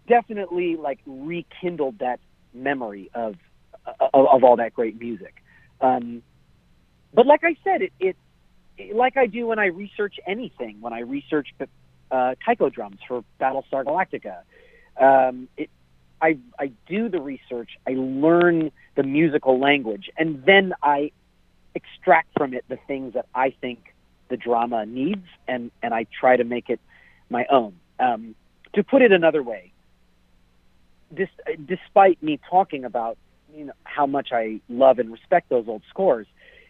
definitely 0.07 0.75
like 0.75 0.99
rekindled 1.05 1.99
that 1.99 2.19
memory 2.53 3.11
of 3.13 3.35
of, 3.85 4.27
of 4.27 4.43
all 4.43 4.55
that 4.57 4.73
great 4.73 4.99
music. 4.99 5.35
Um, 5.81 6.23
but 7.13 7.25
like 7.25 7.43
I 7.43 7.55
said, 7.63 7.81
it, 7.81 7.93
it 7.99 8.95
like 8.95 9.17
I 9.17 9.27
do 9.27 9.47
when 9.47 9.59
I 9.59 9.65
research 9.65 10.15
anything, 10.25 10.81
when 10.81 10.93
I 10.93 11.01
research 11.01 11.49
uh, 12.11 12.35
taiko 12.45 12.69
drums 12.69 12.97
for 13.07 13.23
Battlestar 13.39 13.83
Galactica. 13.85 14.39
Um, 14.97 15.47
it, 15.57 15.69
I, 16.21 16.37
I 16.59 16.71
do 16.87 17.07
the 17.09 17.21
research, 17.21 17.77
I 17.87 17.91
learn 17.91 18.71
the 18.95 19.03
musical 19.03 19.59
language, 19.59 20.09
and 20.17 20.43
then 20.45 20.73
I 20.83 21.11
extract 21.75 22.29
from 22.37 22.53
it 22.53 22.65
the 22.67 22.77
things 22.87 23.13
that 23.13 23.27
I 23.33 23.51
think 23.51 23.93
the 24.27 24.37
drama 24.37 24.85
needs, 24.85 25.25
and, 25.47 25.71
and 25.81 25.93
I 25.93 26.05
try 26.19 26.35
to 26.35 26.43
make 26.43 26.69
it 26.69 26.79
my 27.29 27.45
own. 27.49 27.73
Um, 27.99 28.35
to 28.73 28.83
put 28.83 29.01
it 29.01 29.11
another 29.11 29.41
way, 29.41 29.71
this, 31.11 31.29
despite 31.65 32.21
me 32.21 32.39
talking 32.49 32.85
about 32.85 33.17
you 33.55 33.65
know, 33.65 33.73
how 33.83 34.05
much 34.05 34.29
I 34.31 34.61
love 34.69 34.99
and 34.99 35.11
respect 35.11 35.49
those 35.49 35.67
old 35.67 35.83
scores, 35.89 36.27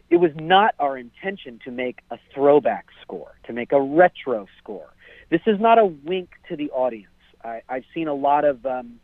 it 0.10 0.18
was 0.18 0.32
not 0.36 0.76
our 0.80 0.98
intention 0.98 1.60
to 1.66 1.72
make 1.72 2.00
a 2.10 2.18
throwback 2.34 2.88
score, 3.02 3.36
to 3.46 3.54
make 3.54 3.72
a 3.72 3.82
retro 3.82 4.48
score. 4.58 4.90
This 5.30 5.42
is 5.46 5.60
not 5.60 5.78
a 5.78 5.86
wink 5.86 6.32
to 6.50 6.56
the 6.56 6.70
audience. 6.72 7.08
I, 7.44 7.62
I've 7.70 7.86
seen 7.94 8.08
a 8.08 8.14
lot 8.14 8.46
of 8.46 8.66
um, 8.66 9.00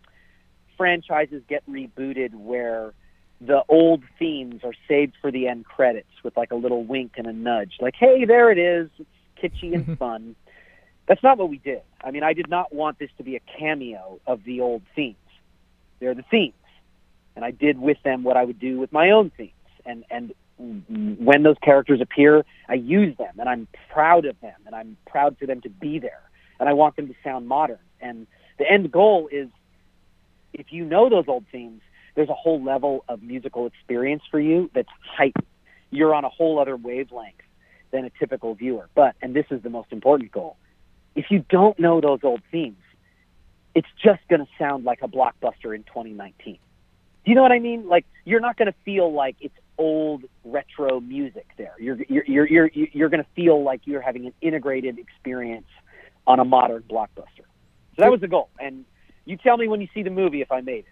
franchises 0.78 1.44
get 1.48 1.64
rebooted 1.70 2.34
where 2.34 2.94
the 3.42 3.64
old 3.70 4.04
themes 4.18 4.62
are 4.64 4.74
saved 4.88 5.14
for 5.22 5.32
the 5.32 5.48
end 5.48 5.66
credits 5.66 6.10
with 6.24 6.36
like 6.38 6.52
a 6.52 6.56
little 6.56 6.84
wink 6.84 7.14
and 7.18 7.28
a 7.28 7.34
nudge, 7.34 7.74
like, 7.80 7.96
hey, 7.96 8.26
there 8.26 8.52
it 8.52 8.58
is. 8.58 8.90
It's 8.98 9.10
kitschy 9.42 9.74
and 9.74 9.84
mm-hmm. 9.84 9.94
fun. 9.96 10.36
That's 11.08 11.22
not 11.22 11.38
what 11.38 11.50
we 11.50 11.58
did. 11.58 11.82
I 12.04 12.12
mean, 12.12 12.24
I 12.24 12.34
did 12.34 12.50
not 12.50 12.74
want 12.74 12.98
this 12.98 13.10
to 13.18 13.24
be 13.24 13.36
a 13.36 13.42
cameo 13.60 14.20
of 14.26 14.44
the 14.44 14.62
old 14.62 14.82
themes. 14.96 15.18
They're 16.00 16.16
the 16.16 16.24
themes. 16.24 16.54
And 17.36 17.44
I 17.44 17.52
did 17.52 17.80
with 17.80 18.02
them 18.04 18.24
what 18.24 18.38
I 18.38 18.46
would 18.46 18.60
do 18.60 18.80
with 18.80 18.92
my 18.92 19.12
own 19.12 19.30
themes. 19.36 19.52
And, 19.86 20.06
and 20.10 20.34
when 20.58 21.44
those 21.44 21.58
characters 21.62 22.02
appear, 22.02 22.46
I 22.70 22.76
use 22.76 23.18
them 23.18 23.34
and 23.40 23.50
I'm 23.50 23.68
proud 23.92 24.26
of 24.26 24.40
them 24.42 24.56
and 24.66 24.74
I'm 24.74 24.98
proud 25.06 25.38
for 25.38 25.46
them 25.46 25.62
to 25.62 25.70
be 25.70 26.00
there 26.00 26.22
and 26.60 26.70
I 26.70 26.74
want 26.74 26.96
them 26.96 27.08
to 27.08 27.16
sound 27.24 27.48
modern. 27.48 27.80
And 28.00 28.28
the 28.58 28.70
end 28.70 28.92
goal 28.92 29.28
is 29.32 29.50
if 30.54 30.72
you 30.72 30.86
know 30.86 31.10
those 31.10 31.26
old 31.28 31.46
themes, 31.52 31.82
there's 32.16 32.30
a 32.30 32.34
whole 32.34 32.64
level 32.64 33.04
of 33.10 33.22
musical 33.22 33.68
experience 33.68 34.24
for 34.32 34.40
you 34.40 34.70
that's 34.74 34.90
heightened. 35.02 35.46
You're 35.92 36.16
on 36.16 36.24
a 36.24 36.30
whole 36.30 36.60
other 36.60 36.78
wavelength 36.78 37.42
than 37.92 38.06
a 38.06 38.10
typical 38.10 38.56
viewer. 38.56 38.88
But, 38.96 39.16
and 39.22 39.36
this 39.36 39.46
is 39.52 39.62
the 39.62 39.70
most 39.70 39.92
important 39.92 40.32
goal, 40.32 40.56
if 41.16 41.26
you 41.30 41.44
don't 41.50 41.78
know 41.80 42.00
those 42.00 42.20
old 42.24 42.42
themes, 42.52 42.78
it's 43.74 43.88
just 44.02 44.22
going 44.30 44.42
to 44.42 44.48
sound 44.58 44.86
like 44.86 45.02
a 45.02 45.08
blockbuster 45.08 45.76
in 45.76 45.84
2019. 45.84 46.58
Do 47.26 47.32
you 47.32 47.36
know 47.36 47.42
what 47.42 47.52
I 47.52 47.60
mean? 47.60 47.88
Like 47.88 48.06
you're 48.24 48.40
not 48.40 48.58
going 48.58 48.68
to 48.68 48.76
feel 48.86 49.12
like 49.12 49.36
it's 49.42 49.56
old 49.78 50.24
retro 50.44 51.00
music 51.00 51.48
there. 51.58 51.74
You're 51.80 51.98
you're 52.08 52.26
you're 52.26 52.46
you're, 52.48 52.70
you're 52.94 53.10
going 53.10 53.24
to 53.24 53.30
feel 53.36 53.64
like 53.64 53.82
you're 53.86 54.02
having 54.02 54.26
an 54.26 54.34
integrated 54.42 55.00
experience 55.00 55.68
on 56.28 56.40
a 56.40 56.46
modern 56.46 56.84
blockbuster. 56.84 57.46
So 57.96 58.02
that 58.02 58.12
was 58.12 58.22
the 58.22 58.28
goal. 58.28 58.50
And 58.60 58.86
you 59.26 59.38
tell 59.38 59.58
me 59.58 59.68
when 59.68 59.82
you 59.82 59.88
see 59.94 60.04
the 60.04 60.10
movie 60.10 60.42
if 60.42 60.52
I 60.52 60.62
made 60.62 60.80
it. 60.80 60.86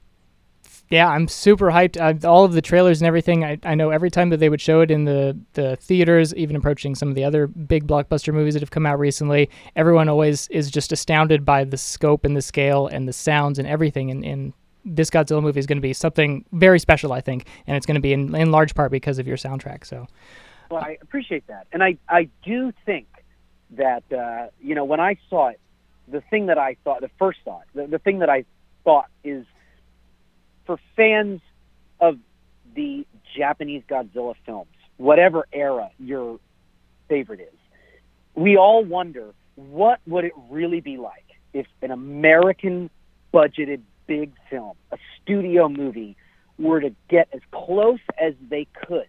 Yeah, 0.90 1.08
I'm 1.08 1.28
super 1.28 1.72
hyped. 1.72 2.00
Uh, 2.00 2.28
all 2.28 2.46
of 2.46 2.54
the 2.54 2.62
trailers 2.62 3.02
and 3.02 3.08
everything. 3.08 3.44
I, 3.44 3.58
I 3.64 3.76
know 3.76 3.90
every 3.90 4.12
time 4.12 4.30
that 4.30 4.38
they 4.38 4.50
would 4.50 4.62
show 4.62 4.82
it 4.82 4.92
in 4.92 5.06
the, 5.06 5.38
the 5.54 5.76
theaters, 5.78 6.34
even 6.36 6.56
approaching 6.56 6.96
some 6.96 7.10
of 7.10 7.16
the 7.16 7.24
other 7.24 7.48
big 7.48 7.88
blockbuster 7.88 8.34
movies 8.34 8.54
that 8.54 8.62
have 8.62 8.72
come 8.72 8.86
out 8.86 9.00
recently, 9.00 9.50
everyone 9.76 10.08
always 10.08 10.48
is 10.50 10.70
just 10.70 10.92
astounded 10.92 11.46
by 11.46 11.64
the 11.64 11.78
scope 11.78 12.26
and 12.26 12.38
the 12.38 12.42
scale 12.42 12.88
and 12.88 13.08
the 13.08 13.14
sounds 13.14 13.60
and 13.60 13.68
everything. 13.68 14.12
And, 14.12 14.24
and 14.24 14.54
this 14.86 15.10
Godzilla 15.10 15.42
movie 15.42 15.60
is 15.60 15.66
going 15.66 15.78
to 15.78 15.82
be 15.82 15.94
something 15.94 16.46
very 16.52 16.80
special, 16.80 17.14
I 17.14 17.22
think, 17.22 17.48
and 17.68 17.78
it's 17.78 17.86
going 17.86 17.96
to 17.96 18.02
be 18.02 18.14
in, 18.14 18.36
in 18.36 18.52
large 18.52 18.76
part 18.76 18.92
because 18.92 19.20
of 19.20 19.28
your 19.28 19.38
soundtrack. 19.38 19.86
So, 19.86 20.08
well, 20.70 20.84
I 20.84 20.98
appreciate 21.02 21.48
that, 21.48 21.68
and 21.72 21.84
I 21.84 21.98
I 22.10 22.30
do 22.44 22.74
think 22.86 23.08
that 23.72 24.04
uh, 24.12 24.48
you 24.62 24.76
know 24.76 24.86
when 24.86 25.00
I 25.00 25.18
saw 25.30 25.50
it, 25.50 25.60
the 26.08 26.22
thing 26.22 26.48
that 26.48 26.58
I 26.58 26.76
thought, 26.84 27.02
the 27.02 27.12
first 27.20 27.40
thought, 27.46 27.64
the, 27.74 27.88
the 27.88 28.00
thing 28.00 28.20
that 28.20 28.30
I 28.30 28.46
thought 28.84 29.08
is 29.24 29.46
for 30.66 30.78
fans 30.96 31.42
of 32.00 32.20
the 32.76 33.06
Japanese 33.36 33.84
Godzilla 33.88 34.36
films, 34.46 34.68
whatever 34.98 35.48
era 35.54 35.92
your 36.00 36.40
favorite 37.08 37.40
is, 37.40 37.60
we 38.36 38.58
all 38.58 38.84
wonder 38.84 39.34
what 39.56 40.00
would 40.08 40.26
it 40.26 40.34
really 40.50 40.82
be 40.82 40.98
like 40.98 41.26
if 41.54 41.68
an 41.82 41.92
American 41.92 42.90
budgeted 43.34 43.82
big 44.08 44.32
film, 44.50 44.76
a 44.92 44.98
studio 45.22 45.70
movie, 45.70 46.16
were 46.58 46.80
to 46.80 46.94
get 47.10 47.28
as 47.34 47.42
close 47.52 48.00
as 48.20 48.34
they 48.50 48.68
could 48.86 49.08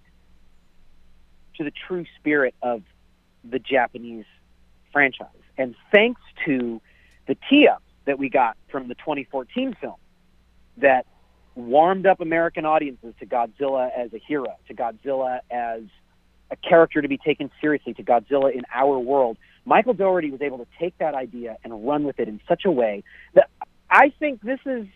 to 1.56 1.64
the 1.64 1.72
true 1.86 2.04
spirit 2.18 2.54
of 2.62 2.82
the 3.48 3.58
Japanese 3.58 4.24
franchise. 4.92 5.28
And 5.56 5.74
thanks 5.92 6.20
to 6.46 6.80
the 7.26 7.36
tee 7.48 7.68
up 7.68 7.82
that 8.06 8.18
we 8.18 8.28
got 8.28 8.56
from 8.70 8.88
the 8.88 8.94
2014 8.94 9.76
film 9.80 9.94
that 10.78 11.06
warmed 11.54 12.06
up 12.06 12.20
American 12.20 12.66
audiences 12.66 13.14
to 13.20 13.26
Godzilla 13.26 13.90
as 13.96 14.12
a 14.12 14.18
hero, 14.18 14.56
to 14.68 14.74
Godzilla 14.74 15.38
as 15.50 15.82
a 16.50 16.56
character 16.56 17.00
to 17.00 17.08
be 17.08 17.18
taken 17.18 17.50
seriously, 17.60 17.94
to 17.94 18.02
Godzilla 18.02 18.52
in 18.52 18.62
our 18.72 18.98
world, 18.98 19.36
Michael 19.64 19.94
Dougherty 19.94 20.30
was 20.30 20.42
able 20.42 20.58
to 20.58 20.66
take 20.78 20.96
that 20.98 21.14
idea 21.14 21.56
and 21.64 21.86
run 21.86 22.04
with 22.04 22.18
it 22.20 22.28
in 22.28 22.40
such 22.46 22.64
a 22.64 22.70
way 22.70 23.02
that 23.34 23.48
I 23.90 24.12
think 24.18 24.42
this 24.42 24.60
is 24.66 24.86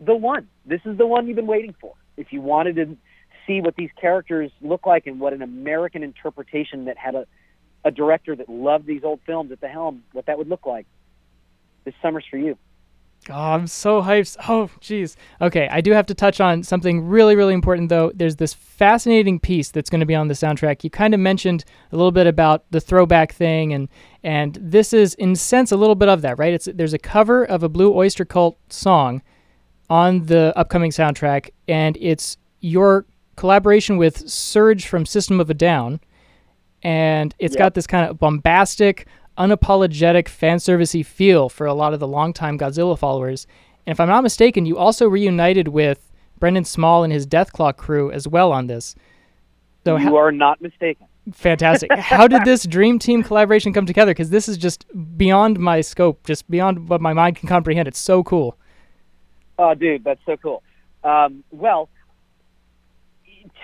the 0.00 0.14
one. 0.14 0.48
This 0.64 0.80
is 0.84 0.96
the 0.96 1.06
one 1.06 1.26
you've 1.26 1.36
been 1.36 1.46
waiting 1.46 1.74
for. 1.80 1.94
If 2.16 2.32
you 2.32 2.40
wanted 2.40 2.76
to 2.76 2.96
see 3.46 3.60
what 3.60 3.76
these 3.76 3.90
characters 4.00 4.50
look 4.60 4.86
like 4.86 5.06
and 5.06 5.20
what 5.20 5.32
an 5.32 5.42
American 5.42 6.02
interpretation 6.02 6.86
that 6.86 6.96
had 6.96 7.14
a, 7.14 7.26
a 7.84 7.90
director 7.90 8.34
that 8.36 8.48
loved 8.48 8.86
these 8.86 9.04
old 9.04 9.20
films 9.26 9.52
at 9.52 9.60
the 9.60 9.68
helm, 9.68 10.04
what 10.12 10.26
that 10.26 10.38
would 10.38 10.48
look 10.48 10.66
like, 10.66 10.86
this 11.84 11.94
summer's 12.02 12.24
for 12.30 12.36
you. 12.36 12.56
Oh, 13.28 13.34
I'm 13.34 13.66
so 13.66 14.00
hyped. 14.02 14.36
Oh, 14.48 14.70
jeez. 14.80 15.14
Okay, 15.42 15.68
I 15.70 15.80
do 15.82 15.92
have 15.92 16.06
to 16.06 16.14
touch 16.14 16.40
on 16.40 16.62
something 16.62 17.04
really, 17.06 17.36
really 17.36 17.52
important, 17.52 17.90
though. 17.90 18.10
There's 18.14 18.36
this 18.36 18.54
fascinating 18.54 19.38
piece 19.38 19.70
that's 19.70 19.90
going 19.90 20.00
to 20.00 20.06
be 20.06 20.14
on 20.14 20.28
the 20.28 20.34
soundtrack. 20.34 20.82
You 20.84 20.90
kind 20.90 21.12
of 21.12 21.20
mentioned 21.20 21.64
a 21.92 21.96
little 21.96 22.12
bit 22.12 22.26
about 22.26 22.64
the 22.70 22.80
throwback 22.80 23.32
thing, 23.34 23.72
and 23.74 23.88
and 24.24 24.56
this 24.60 24.92
is, 24.94 25.14
in 25.14 25.32
a 25.32 25.36
sense, 25.36 25.70
a 25.70 25.76
little 25.76 25.94
bit 25.94 26.08
of 26.08 26.22
that, 26.22 26.38
right? 26.38 26.54
It's 26.54 26.68
there's 26.74 26.94
a 26.94 26.98
cover 26.98 27.44
of 27.44 27.62
a 27.62 27.68
Blue 27.68 27.94
Oyster 27.94 28.24
Cult 28.24 28.58
song 28.72 29.22
on 29.90 30.24
the 30.26 30.52
upcoming 30.56 30.90
soundtrack, 30.90 31.50
and 31.68 31.98
it's 32.00 32.38
your 32.60 33.04
collaboration 33.36 33.96
with 33.98 34.24
Serj 34.26 34.86
from 34.86 35.04
System 35.04 35.40
of 35.40 35.50
a 35.50 35.54
Down, 35.54 36.00
and 36.82 37.34
it's 37.38 37.54
Yep. 37.54 37.58
got 37.58 37.74
this 37.74 37.86
kind 37.86 38.08
of 38.10 38.18
bombastic, 38.18 39.06
unapologetic 39.40 40.28
fan 40.28 40.58
servicey 40.58 41.04
feel 41.04 41.48
for 41.48 41.66
a 41.66 41.72
lot 41.72 41.94
of 41.94 42.00
the 42.00 42.06
longtime 42.06 42.58
Godzilla 42.58 42.98
followers. 42.98 43.46
And 43.86 43.92
if 43.92 43.98
I'm 43.98 44.08
not 44.08 44.22
mistaken, 44.22 44.66
you 44.66 44.76
also 44.76 45.08
reunited 45.08 45.68
with 45.68 46.12
Brendan 46.38 46.64
Small 46.64 47.02
and 47.02 47.12
his 47.12 47.26
Dethklok 47.26 47.76
crew 47.76 48.12
as 48.12 48.28
well 48.28 48.52
on 48.52 48.66
this. 48.66 48.94
So 49.84 49.96
you 49.96 50.08
ho- 50.08 50.16
are 50.16 50.32
not 50.32 50.60
mistaken. 50.60 51.06
fantastic! 51.32 51.90
How 51.98 52.28
did 52.28 52.44
this 52.44 52.64
dream 52.64 52.98
team 52.98 53.22
collaboration 53.22 53.72
come 53.72 53.86
together? 53.86 54.10
Because 54.10 54.28
this 54.28 54.46
is 54.46 54.58
just 54.58 54.84
beyond 55.16 55.58
my 55.58 55.80
scope, 55.80 56.26
just 56.26 56.50
beyond 56.50 56.90
what 56.90 57.00
my 57.00 57.14
mind 57.14 57.36
can 57.36 57.48
comprehend. 57.48 57.88
It's 57.88 57.98
so 57.98 58.22
cool. 58.22 58.58
Oh, 59.58 59.74
dude, 59.74 60.04
that's 60.04 60.20
so 60.26 60.36
cool. 60.36 60.62
Um, 61.02 61.44
well, 61.50 61.88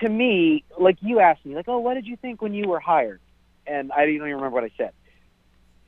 to 0.00 0.09
me, 0.09 0.64
like 0.78 0.97
you 1.02 1.21
asked 1.21 1.45
me, 1.45 1.54
like, 1.54 1.68
oh, 1.68 1.78
what 1.78 1.95
did 1.95 2.06
you 2.06 2.16
think 2.16 2.40
when 2.40 2.54
you 2.54 2.66
were 2.66 2.80
hired? 2.80 3.21
And 3.66 3.92
I 3.92 4.06
don't 4.06 4.14
even 4.14 4.23
remember 4.23 4.50
what 4.50 4.64
I 4.64 4.71
said. 4.78 4.92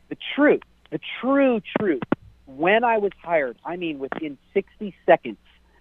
The 0.09 0.17
truth, 0.35 0.62
the 0.91 1.00
true 1.21 1.61
truth, 1.79 2.03
when 2.47 2.85
I 2.85 2.99
was 2.99 3.12
hired, 3.23 3.59
I 3.65 3.77
mean, 3.77 3.99
within 3.99 4.38
60 4.55 4.95
seconds 5.05 5.38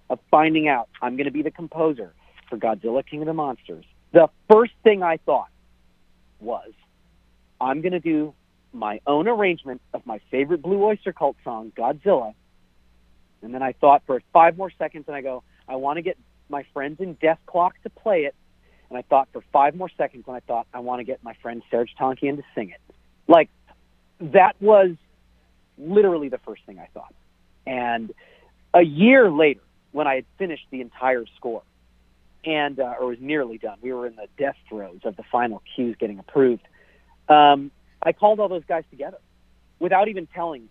of 0.10 0.20
finding 0.30 0.68
out 0.68 0.90
I'm 1.02 1.16
going 1.16 1.26
to 1.26 1.32
be 1.32 1.42
the 1.42 1.52
composer 1.52 2.14
for 2.50 2.58
Godzilla 2.58 3.06
King 3.06 3.22
of 3.22 3.28
the 3.28 3.34
Monsters, 3.34 3.86
the 4.12 4.28
first 4.50 4.74
thing 4.84 5.04
I 5.04 5.18
thought 5.18 5.50
was, 6.40 6.72
I'm 7.60 7.82
going 7.82 7.94
to 7.94 8.00
do 8.00 8.34
my 8.74 9.00
own 9.08 9.28
arrangement 9.28 9.82
of 9.94 10.06
my 10.06 10.20
favorite 10.32 10.62
Blue 10.62 10.84
Oyster 10.84 11.14
Cult 11.14 11.36
song, 11.44 11.72
Godzilla. 11.76 12.34
And 13.42 13.54
then 13.54 13.62
I 13.62 13.74
thought 13.74 14.04
for 14.06 14.22
five 14.34 14.58
more 14.58 14.72
seconds, 14.78 15.06
and 15.08 15.16
I 15.16 15.22
go, 15.22 15.44
I 15.68 15.76
want 15.76 15.98
to 15.98 16.02
get 16.02 16.18
my 16.50 16.66
friends 16.74 17.00
in 17.00 17.16
Dethklok 17.16 17.72
to 17.84 17.90
play 17.90 18.26
it. 18.26 18.36
And 18.90 18.98
I 18.98 19.02
thought 19.02 19.28
for 19.34 19.44
five 19.52 19.76
more 19.76 19.90
seconds, 19.98 20.26
and 20.28 20.36
I 20.36 20.40
thought 20.40 20.68
I 20.74 20.80
want 20.80 21.00
to 21.00 21.04
get 21.04 21.24
my 21.24 21.34
friend 21.42 21.62
Serj 21.72 21.88
Tankian 22.00 22.38
to 22.38 22.44
sing 22.56 22.70
it. 22.70 22.96
Like 23.28 23.50
that 24.20 24.56
was 24.60 24.92
literally 25.78 26.30
the 26.30 26.40
first 26.40 26.64
thing 26.66 26.80
I 26.80 26.88
thought. 26.94 27.14
And 27.66 28.14
a 28.74 28.82
year 28.82 29.30
later, 29.30 29.62
when 29.92 30.08
I 30.08 30.16
had 30.16 30.26
finished 30.38 30.66
the 30.72 30.82
entire 30.82 31.26
score, 31.36 31.64
and 32.46 32.80
uh, 32.80 32.96
or 33.00 33.08
was 33.08 33.18
nearly 33.20 33.58
done, 33.58 33.78
we 33.82 33.92
were 33.92 34.08
in 34.08 34.16
the 34.16 34.28
death 34.38 34.56
throes 34.70 35.00
of 35.04 35.16
the 35.18 35.24
final 35.32 35.62
cues 35.76 35.96
getting 36.00 36.20
approved. 36.20 36.62
Um, 37.28 37.72
I 38.02 38.14
called 38.14 38.40
all 38.40 38.48
those 38.48 38.64
guys 38.68 38.84
together 38.90 39.18
without 39.80 40.08
even 40.08 40.28
telling 40.28 40.70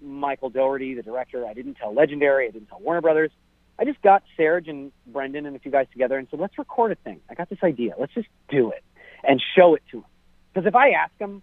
Michael 0.00 0.50
Dougherty, 0.50 0.94
the 0.94 1.02
director. 1.02 1.46
I 1.46 1.54
didn't 1.54 1.74
tell 1.74 1.94
Legendary. 1.94 2.48
I 2.48 2.50
didn't 2.50 2.68
tell 2.68 2.80
Warner 2.80 3.00
Brothers. 3.00 3.30
I 3.78 3.84
just 3.84 4.02
got 4.02 4.22
Serj 4.38 4.68
and 4.68 4.92
Brendan 5.06 5.46
and 5.46 5.56
a 5.56 5.58
few 5.58 5.70
guys 5.70 5.86
together 5.92 6.18
and 6.18 6.28
said, 6.30 6.40
let's 6.40 6.58
record 6.58 6.92
a 6.92 6.96
thing. 6.96 7.20
I 7.30 7.34
got 7.34 7.48
this 7.48 7.60
idea. 7.62 7.94
Let's 7.98 8.14
just 8.14 8.28
do 8.48 8.70
it 8.70 8.82
and 9.22 9.40
show 9.56 9.74
it 9.74 9.82
to 9.92 10.00
them. 10.00 10.10
Because 10.52 10.66
if 10.66 10.74
I 10.74 10.90
ask 10.90 11.16
them, 11.18 11.42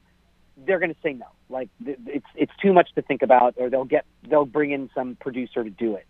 they're 0.65 0.79
going 0.79 0.93
to 0.93 0.99
say 1.01 1.13
no. 1.13 1.25
Like 1.49 1.69
it's 1.85 2.25
it's 2.35 2.51
too 2.61 2.73
much 2.73 2.89
to 2.95 3.01
think 3.01 3.21
about, 3.21 3.55
or 3.57 3.69
they'll 3.69 3.85
get 3.85 4.05
they'll 4.29 4.45
bring 4.45 4.71
in 4.71 4.89
some 4.93 5.17
producer 5.19 5.63
to 5.63 5.69
do 5.69 5.95
it. 5.95 6.05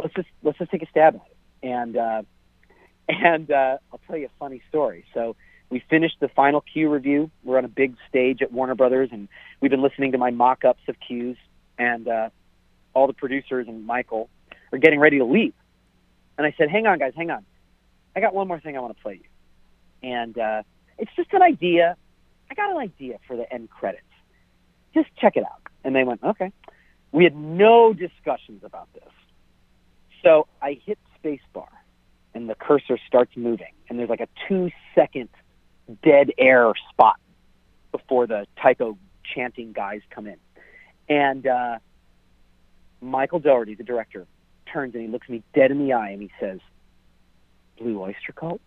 Let's 0.00 0.14
just 0.14 0.28
let's 0.42 0.58
just 0.58 0.70
take 0.70 0.82
a 0.82 0.88
stab 0.88 1.16
at 1.16 1.22
it. 1.26 1.36
And 1.68 1.96
uh, 1.96 2.22
and 3.08 3.50
uh, 3.50 3.78
I'll 3.92 4.00
tell 4.06 4.16
you 4.16 4.26
a 4.26 4.38
funny 4.38 4.62
story. 4.68 5.04
So 5.12 5.36
we 5.68 5.82
finished 5.90 6.16
the 6.20 6.28
final 6.28 6.60
cue 6.60 6.90
review. 6.90 7.30
We're 7.44 7.58
on 7.58 7.64
a 7.64 7.68
big 7.68 7.96
stage 8.08 8.42
at 8.42 8.52
Warner 8.52 8.74
Brothers, 8.74 9.10
and 9.12 9.28
we've 9.60 9.70
been 9.70 9.82
listening 9.82 10.12
to 10.12 10.18
my 10.18 10.30
mock-ups 10.30 10.82
of 10.88 10.96
cues, 11.06 11.36
and 11.78 12.08
uh, 12.08 12.30
all 12.94 13.06
the 13.06 13.12
producers 13.12 13.66
and 13.68 13.86
Michael 13.86 14.28
are 14.72 14.78
getting 14.78 15.00
ready 15.00 15.18
to 15.18 15.24
leave. 15.24 15.54
And 16.38 16.46
I 16.46 16.54
said, 16.56 16.70
"Hang 16.70 16.86
on, 16.86 16.98
guys, 16.98 17.12
hang 17.16 17.30
on. 17.30 17.44
I 18.16 18.20
got 18.20 18.34
one 18.34 18.48
more 18.48 18.60
thing 18.60 18.76
I 18.76 18.80
want 18.80 18.96
to 18.96 19.02
play 19.02 19.20
you, 19.22 20.10
and 20.10 20.36
uh, 20.38 20.62
it's 20.98 21.12
just 21.16 21.32
an 21.32 21.42
idea. 21.42 21.96
I 22.50 22.54
got 22.54 22.70
an 22.70 22.78
idea 22.78 23.18
for 23.26 23.36
the 23.36 23.50
end 23.52 23.70
credits. 23.70 24.04
Just 24.94 25.08
check 25.16 25.36
it 25.36 25.44
out." 25.44 25.62
And 25.84 25.94
they 25.94 26.04
went, 26.04 26.22
"Okay." 26.22 26.52
We 27.12 27.24
had 27.24 27.36
no 27.36 27.92
discussions 27.92 28.62
about 28.64 28.92
this, 28.94 29.12
so 30.22 30.46
I 30.62 30.78
hit 30.84 30.98
spacebar, 31.22 31.68
and 32.34 32.48
the 32.48 32.54
cursor 32.54 32.98
starts 33.06 33.36
moving, 33.36 33.72
and 33.88 33.98
there's 33.98 34.10
like 34.10 34.20
a 34.20 34.28
two-second 34.46 35.28
dead 36.02 36.32
air 36.38 36.72
spot 36.90 37.18
before 37.92 38.26
the 38.26 38.46
taiko 38.62 38.96
chanting 39.34 39.72
guys 39.72 40.00
come 40.10 40.26
in. 40.26 40.36
And 41.08 41.46
uh, 41.46 41.78
Michael 43.00 43.40
Dougherty, 43.40 43.74
the 43.74 43.84
director, 43.84 44.26
turns 44.72 44.94
and 44.94 45.02
he 45.02 45.08
looks 45.08 45.28
me 45.28 45.42
dead 45.54 45.70
in 45.70 45.78
the 45.84 45.92
eye 45.92 46.10
and 46.10 46.22
he 46.22 46.30
says, 46.38 46.60
Blue 47.78 48.00
Oyster 48.00 48.32
Cult? 48.32 48.60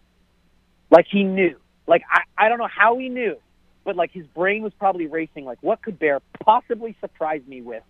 Like 0.90 1.06
he 1.10 1.24
knew. 1.24 1.56
Like 1.88 2.04
I, 2.12 2.46
I 2.46 2.50
don't 2.50 2.58
know 2.58 2.68
how 2.68 2.98
he 2.98 3.10
knew, 3.10 3.38
but 3.84 3.96
like 3.96 4.12
his 4.12 4.26
brain 4.28 4.64
was 4.64 4.74
probably 4.78 5.08
racing 5.08 5.46
like 5.46 5.60
what 5.62 5.82
could 5.82 6.00
Bear 6.00 6.22
possibly 6.44 6.96
surprise 7.02 7.42
me 7.48 7.62
with 7.62 7.84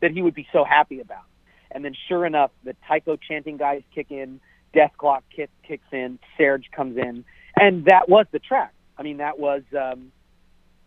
that 0.00 0.10
he 0.10 0.22
would 0.22 0.34
be 0.34 0.46
so 0.52 0.64
happy 0.64 1.00
about. 1.00 1.24
And 1.70 1.84
then 1.84 1.94
sure 2.08 2.26
enough, 2.26 2.50
the 2.64 2.74
taiko 2.88 3.16
chanting 3.16 3.56
guys 3.56 3.82
kick 3.94 4.10
in, 4.10 4.40
Dethklok 4.74 5.22
kick, 5.34 5.50
kicks 5.66 5.86
in, 5.92 6.18
Serj 6.38 6.64
comes 6.74 6.96
in, 6.96 7.24
and 7.56 7.84
that 7.84 8.08
was 8.08 8.26
the 8.32 8.38
track. 8.38 8.72
I 8.98 9.02
mean, 9.02 9.18
that 9.18 9.38
was 9.38 9.62
um, 9.78 10.12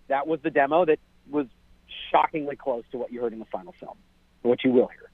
that 0.08 0.28
was 0.28 0.40
the 0.44 0.50
demo 0.50 0.86
that 0.86 1.00
was 1.30 1.48
shockingly 2.12 2.56
close 2.56 2.84
to 2.92 2.98
what 2.98 3.12
you 3.12 3.22
heard 3.22 3.34
in 3.34 3.40
the 3.40 3.46
final 3.46 3.74
film, 3.80 3.98
what 4.42 4.64
you 4.64 4.72
will 4.72 4.88
hear. 4.88 5.10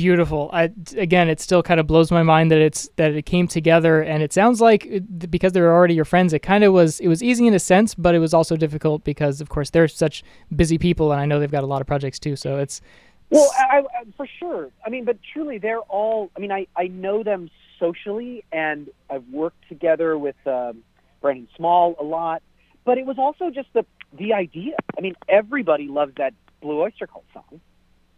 Beautiful. 0.00 0.48
I 0.50 0.72
again, 0.96 1.28
it 1.28 1.40
still 1.40 1.62
kind 1.62 1.78
of 1.78 1.86
blows 1.86 2.10
my 2.10 2.22
mind 2.22 2.50
that 2.52 2.58
it's 2.58 2.88
that 2.96 3.12
it 3.12 3.26
came 3.26 3.46
together, 3.46 4.00
and 4.00 4.22
it 4.22 4.32
sounds 4.32 4.58
like 4.58 4.86
it- 4.86 5.30
because 5.30 5.52
they're 5.52 5.70
already 5.70 5.92
your 5.92 6.06
friends, 6.06 6.32
it 6.32 6.38
kind 6.38 6.64
of 6.64 6.72
was. 6.72 7.00
It 7.00 7.08
was 7.08 7.22
easy 7.22 7.46
in 7.46 7.52
a 7.52 7.58
sense, 7.58 7.94
but 7.94 8.14
it 8.14 8.18
was 8.18 8.32
also 8.32 8.56
difficult 8.56 9.04
because, 9.04 9.42
of 9.42 9.50
course, 9.50 9.68
they're 9.68 9.88
such 9.88 10.22
busy 10.56 10.78
people, 10.78 11.12
and 11.12 11.20
I 11.20 11.26
know 11.26 11.38
they've 11.38 11.50
got 11.50 11.64
a 11.64 11.66
lot 11.66 11.82
of 11.82 11.86
projects 11.86 12.18
too. 12.18 12.34
So 12.34 12.56
it's 12.56 12.80
Well, 13.28 13.50
I, 13.58 13.80
I, 13.80 14.04
for 14.16 14.26
sure. 14.38 14.70
I 14.86 14.88
mean, 14.88 15.04
but 15.04 15.18
truly, 15.34 15.58
they're 15.58 15.80
all. 15.80 16.30
I 16.34 16.40
mean, 16.40 16.50
I 16.50 16.66
I 16.74 16.86
know 16.86 17.22
them 17.22 17.50
socially, 17.78 18.42
and 18.52 18.88
I've 19.10 19.28
worked 19.30 19.68
together 19.68 20.16
with 20.16 20.36
um, 20.46 20.82
Brendan 21.20 21.46
Small 21.58 21.94
a 22.00 22.04
lot. 22.04 22.42
But 22.86 22.96
it 22.96 23.04
was 23.04 23.18
also 23.18 23.50
just 23.50 23.68
the 23.74 23.84
the 24.18 24.32
idea. 24.32 24.76
I 24.96 25.02
mean, 25.02 25.14
everybody 25.28 25.88
loves 25.88 26.14
that 26.16 26.32
Blue 26.62 26.80
Oyster 26.80 27.06
Cult 27.06 27.26
song. 27.34 27.60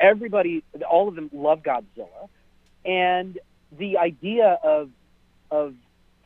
Everybody, 0.02 0.64
all 0.90 1.08
of 1.08 1.14
them 1.14 1.30
love 1.32 1.62
Godzilla, 1.62 2.28
and 2.84 3.38
the 3.78 3.98
idea 3.98 4.58
of 4.62 4.90
of 5.50 5.74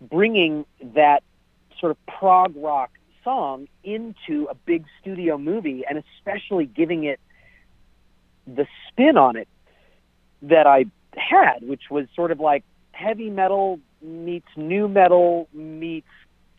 bringing 0.00 0.64
that 0.94 1.22
sort 1.78 1.90
of 1.90 1.98
prog 2.06 2.54
rock 2.56 2.90
song 3.22 3.68
into 3.84 4.48
a 4.50 4.54
big 4.54 4.84
studio 5.00 5.36
movie, 5.36 5.84
and 5.88 6.02
especially 6.16 6.64
giving 6.64 7.04
it 7.04 7.20
the 8.46 8.66
spin 8.88 9.16
on 9.18 9.36
it 9.36 9.48
that 10.42 10.66
I 10.66 10.86
had, 11.16 11.58
which 11.62 11.82
was 11.90 12.06
sort 12.14 12.30
of 12.30 12.40
like 12.40 12.64
heavy 12.92 13.30
metal 13.30 13.78
meets 14.00 14.48
nu 14.56 14.88
metal 14.88 15.48
meets 15.52 16.08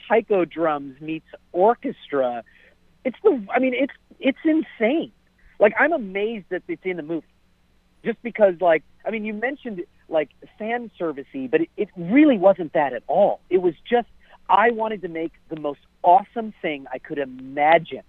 taiko 0.07 0.45
drums 0.45 0.99
meets 1.01 1.27
orchestra. 1.51 2.43
It's 3.03 3.17
the 3.23 3.43
I 3.53 3.59
mean 3.59 3.73
it's 3.73 3.93
it's 4.19 4.37
insane. 4.43 5.11
Like 5.59 5.73
I'm 5.79 5.93
amazed 5.93 6.45
that 6.49 6.63
it's 6.67 6.81
in 6.85 6.97
the 6.97 7.03
movie. 7.03 7.25
Just 8.03 8.21
because 8.21 8.55
like 8.61 8.83
I 9.05 9.11
mean 9.11 9.25
you 9.25 9.33
mentioned 9.33 9.83
like 10.09 10.29
fan 10.57 10.89
servicey, 10.99 11.49
but 11.49 11.61
it, 11.61 11.69
it 11.77 11.89
really 11.97 12.37
wasn't 12.37 12.73
that 12.73 12.93
at 12.93 13.03
all. 13.07 13.41
It 13.49 13.61
was 13.61 13.73
just 13.89 14.07
I 14.49 14.71
wanted 14.71 15.01
to 15.01 15.09
make 15.09 15.33
the 15.49 15.59
most 15.59 15.79
awesome 16.03 16.53
thing 16.61 16.85
I 16.91 16.99
could 16.99 17.17
imagine 17.17 18.03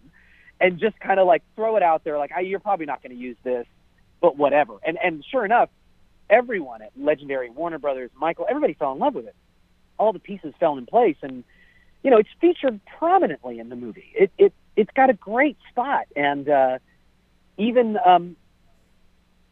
and 0.60 0.78
just 0.78 0.98
kind 1.00 1.20
of 1.20 1.26
like 1.26 1.42
throw 1.56 1.76
it 1.76 1.82
out 1.82 2.04
there 2.04 2.18
like 2.18 2.32
I, 2.32 2.40
you're 2.40 2.60
probably 2.60 2.86
not 2.86 3.02
going 3.02 3.14
to 3.14 3.20
use 3.20 3.36
this 3.44 3.66
but 4.20 4.36
whatever 4.36 4.74
and 4.84 4.98
and 5.02 5.24
sure 5.30 5.44
enough 5.44 5.70
everyone 6.30 6.82
at 6.82 6.92
legendary 6.96 7.50
warner 7.50 7.78
brothers 7.78 8.10
michael 8.16 8.46
everybody 8.48 8.74
fell 8.74 8.92
in 8.92 8.98
love 8.98 9.14
with 9.14 9.26
it 9.26 9.34
all 9.98 10.12
the 10.12 10.18
pieces 10.18 10.54
fell 10.60 10.76
in 10.76 10.86
place 10.86 11.16
and 11.22 11.44
you 12.02 12.10
know 12.10 12.18
it's 12.18 12.28
featured 12.40 12.80
prominently 12.98 13.58
in 13.58 13.68
the 13.68 13.76
movie 13.76 14.10
it 14.14 14.30
it 14.38 14.52
it's 14.76 14.90
got 14.94 15.10
a 15.10 15.14
great 15.14 15.56
spot 15.70 16.06
and 16.16 16.48
uh 16.48 16.78
even 17.58 17.98
um 18.04 18.36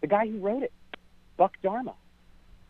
the 0.00 0.06
guy 0.06 0.26
who 0.26 0.38
wrote 0.38 0.62
it 0.62 0.72
buck 1.36 1.52
dharma 1.62 1.94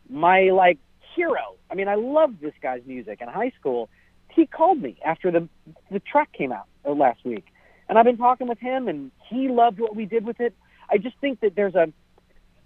my 0.09 0.49
like 0.49 0.77
hero 1.15 1.55
i 1.71 1.75
mean 1.75 1.87
i 1.87 1.95
loved 1.95 2.41
this 2.41 2.53
guy's 2.61 2.81
music 2.85 3.19
in 3.21 3.27
high 3.27 3.51
school 3.59 3.89
he 4.29 4.45
called 4.45 4.81
me 4.81 4.97
after 5.05 5.31
the 5.31 5.47
the 5.91 5.99
track 5.99 6.31
came 6.33 6.51
out 6.51 6.65
uh, 6.85 6.91
last 6.91 7.23
week 7.23 7.45
and 7.89 7.97
I've 7.97 8.05
been 8.05 8.17
talking 8.17 8.47
with 8.47 8.59
him, 8.59 8.87
and 8.87 9.11
he 9.29 9.47
loved 9.47 9.79
what 9.79 9.95
we 9.95 10.05
did 10.05 10.25
with 10.25 10.39
it. 10.39 10.53
I 10.89 10.97
just 10.97 11.17
think 11.19 11.39
that 11.41 11.55
there's 11.55 11.75
a 11.75 11.91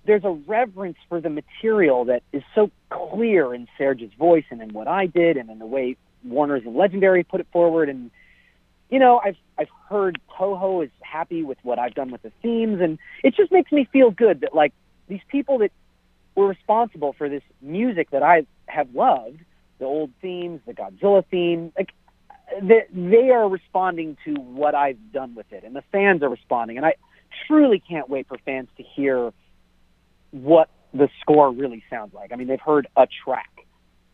there's 0.05 0.23
a 0.23 0.31
reverence 0.31 0.97
for 1.07 1.21
the 1.21 1.29
material 1.29 2.05
that 2.05 2.23
is 2.33 2.41
so 2.55 2.71
clear 2.89 3.53
in 3.53 3.67
Serj's 3.79 4.11
voice 4.17 4.45
and 4.49 4.59
in 4.59 4.73
what 4.73 4.87
I 4.87 5.05
did 5.05 5.37
and 5.37 5.51
in 5.51 5.59
the 5.59 5.65
way 5.67 5.95
Warner's 6.23 6.63
and 6.65 6.75
Legendary 6.75 7.23
put 7.23 7.39
it 7.39 7.45
forward. 7.53 7.87
And 7.87 8.09
you 8.91 8.99
know, 8.99 9.19
I've 9.23 9.37
I've 9.57 9.69
heard 9.89 10.19
Toho 10.37 10.83
is 10.83 10.91
happy 11.01 11.43
with 11.43 11.57
what 11.63 11.79
I've 11.79 11.95
done 11.95 12.11
with 12.11 12.21
the 12.21 12.31
themes, 12.41 12.81
and 12.81 12.99
it 13.23 13.33
just 13.35 13.51
makes 13.51 13.71
me 13.71 13.87
feel 13.91 14.11
good 14.11 14.41
that 14.41 14.53
like 14.53 14.73
these 15.07 15.21
people 15.29 15.57
that 15.59 15.71
were 16.35 16.47
responsible 16.47 17.13
for 17.13 17.29
this 17.29 17.43
music 17.61 18.11
that 18.11 18.21
I 18.21 18.45
have 18.67 18.93
loved, 18.93 19.39
the 19.79 19.85
old 19.85 20.11
themes, 20.21 20.61
the 20.67 20.73
Godzilla 20.73 21.23
theme, 21.31 21.71
like 21.77 21.93
that 22.61 22.87
they 22.93 23.29
are 23.29 23.47
responding 23.47 24.17
to 24.25 24.33
what 24.33 24.75
I've 24.75 25.11
done 25.13 25.35
with 25.35 25.51
it, 25.51 25.63
and 25.63 25.73
the 25.73 25.83
fans 25.91 26.21
are 26.21 26.29
responding, 26.29 26.77
and 26.77 26.85
I 26.85 26.95
truly 27.47 27.79
can't 27.79 28.09
wait 28.09 28.27
for 28.27 28.37
fans 28.45 28.67
to 28.75 28.83
hear 28.83 29.31
what 30.31 30.69
the 30.93 31.09
score 31.21 31.49
really 31.51 31.83
sounds 31.89 32.13
like. 32.13 32.33
I 32.33 32.35
mean, 32.35 32.47
they've 32.47 32.59
heard 32.59 32.87
a 32.97 33.07
track, 33.23 33.51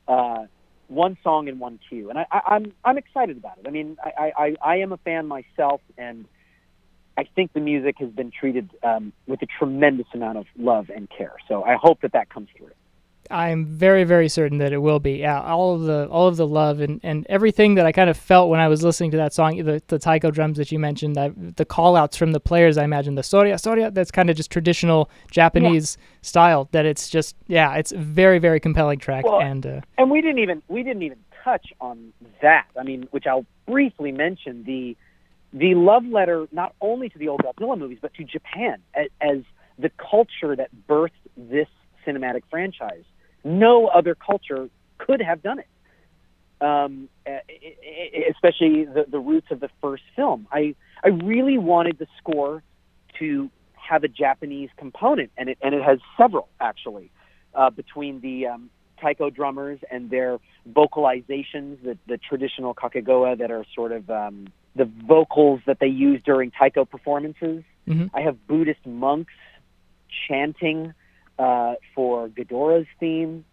uh, 0.08 0.46
one 0.88 1.18
song 1.24 1.48
in 1.48 1.60
one 1.60 1.80
cue, 1.90 2.10
and 2.10 2.20
I, 2.20 2.26
I, 2.32 2.42
I'm 2.56 2.74
I'm 2.84 2.98
excited 2.98 3.38
about 3.38 3.58
it. 3.60 3.68
I 3.68 3.72
mean, 3.72 3.98
I, 4.04 4.32
I 4.38 4.56
I 4.62 4.76
am 4.78 4.92
a 4.92 4.98
fan 4.98 5.28
myself, 5.28 5.82
and 5.98 6.26
I 7.18 7.24
think 7.36 7.54
the 7.54 7.60
music 7.60 7.96
has 8.00 8.10
been 8.10 8.32
treated 8.32 8.70
um, 8.84 9.12
with 9.28 9.42
a 9.42 9.48
tremendous 9.60 10.08
amount 10.14 10.38
of 10.38 10.46
love 10.58 10.90
and 10.94 11.10
care. 11.10 11.36
So 11.48 11.64
I 11.64 11.76
hope 11.76 12.02
that 12.02 12.14
that 12.14 12.30
comes 12.30 12.50
through. 12.56 12.72
I'm 13.30 13.66
very, 13.66 14.04
very 14.04 14.30
certain 14.30 14.58
that 14.60 14.74
it 14.74 14.78
will 14.78 15.00
be. 15.00 15.14
Yeah, 15.14 15.42
all 15.42 15.76
of 15.76 15.82
the 15.82 16.08
all 16.08 16.28
of 16.28 16.38
the 16.38 16.48
love 16.48 16.80
and, 16.80 17.00
and 17.04 17.26
everything 17.30 17.76
that 17.76 17.86
I 17.86 17.92
kind 17.92 18.10
of 18.10 18.18
felt 18.18 18.50
when 18.50 18.60
I 18.60 18.68
was 18.68 18.84
listening 18.84 19.12
to 19.12 19.18
that 19.18 19.34
song, 19.34 19.58
the, 19.64 19.82
the 19.88 20.00
taiko 20.00 20.32
drums 20.32 20.58
that 20.58 20.72
you 20.72 20.80
mentioned, 20.80 21.16
that, 21.16 21.58
the 21.58 21.66
call 21.66 21.96
outs 21.96 22.18
from 22.18 22.32
the 22.32 22.40
players, 22.40 22.78
I 22.78 22.84
imagine 22.84 23.16
the 23.16 23.24
soria 23.24 23.58
soria, 23.58 23.92
that's 23.92 24.12
kind 24.12 24.30
of 24.30 24.36
just 24.36 24.52
traditional 24.52 25.10
Japanese 25.32 25.98
yeah. 26.00 26.18
style. 26.22 26.70
That 26.72 26.86
it's 26.86 27.10
just 27.10 27.36
yeah, 27.48 27.76
it's 27.76 27.92
a 27.92 27.98
very, 27.98 28.40
very 28.40 28.60
compelling 28.60 29.00
track. 29.00 29.26
Well, 29.26 29.42
and 29.42 29.66
uh, 29.66 29.82
and 29.98 30.10
we 30.12 30.22
didn't 30.22 30.40
even 30.40 30.62
we 30.68 30.84
didn't 30.84 31.04
even 31.04 31.20
touch 31.44 31.68
on 31.82 32.14
that. 32.42 32.68
I 32.80 32.84
mean, 32.84 33.08
which 33.12 33.28
I'll 33.28 33.46
briefly 33.68 34.12
mention 34.12 34.64
the 34.64 34.96
the 35.54 35.76
love 35.76 36.06
letter 36.06 36.48
not 36.52 36.76
only 36.82 37.10
to 37.10 37.18
the 37.18 37.30
old 37.30 37.42
Godzilla 37.42 37.78
movies 37.78 38.00
but 38.02 38.14
to 38.16 38.24
Japan 38.24 38.80
as, 38.94 39.08
as 39.22 39.38
the 39.80 39.90
culture 39.98 40.56
that 40.56 40.70
birthed 40.88 41.12
this 41.36 41.68
cinematic 42.06 42.44
franchise 42.50 43.04
no 43.48 43.88
other 43.88 44.16
culture 44.16 44.70
could 44.98 45.22
have 45.22 45.42
done 45.42 45.60
it. 45.60 45.68
Um, 46.60 47.08
especially 48.32 48.86
the, 48.86 49.06
the 49.08 49.20
roots 49.20 49.48
of 49.52 49.60
the 49.60 49.70
first 49.80 50.04
film. 50.16 50.48
I 50.52 50.74
I 51.04 51.10
really 51.10 51.60
wanted 51.60 52.00
the 52.00 52.08
score 52.18 52.64
to 53.20 53.52
have 53.74 54.04
a 54.04 54.08
Japanese 54.08 54.70
component, 54.76 55.32
and 55.38 55.50
it 55.50 55.60
and 55.62 55.76
it 55.76 55.84
has 55.84 56.00
several 56.18 56.50
actually 56.60 57.12
uh, 57.54 57.70
between 57.70 58.22
the 58.22 58.48
um, 58.48 58.72
taiko 59.00 59.30
drummers 59.30 59.80
and 59.92 60.10
their 60.10 60.40
vocalizations, 60.72 61.82
the, 61.84 61.98
the 62.08 62.18
traditional 62.18 62.74
kakegoe 62.74 63.38
that 63.38 63.52
are 63.52 63.66
sort 63.76 63.92
of 63.92 64.10
um, 64.10 64.48
the 64.76 64.86
vocals 65.08 65.62
that 65.66 65.80
they 65.80 65.88
use 65.88 66.22
during 66.24 66.52
taiko 66.52 66.86
performances. 66.86 67.64
Mm-hmm. 67.88 68.16
I 68.16 68.22
have 68.22 68.48
Buddhist 68.48 68.86
monks 68.86 69.34
chanting 70.28 70.94
uh, 71.40 71.76
for 71.96 72.30
Ghidorah's 72.30 72.88
theme. 73.00 73.46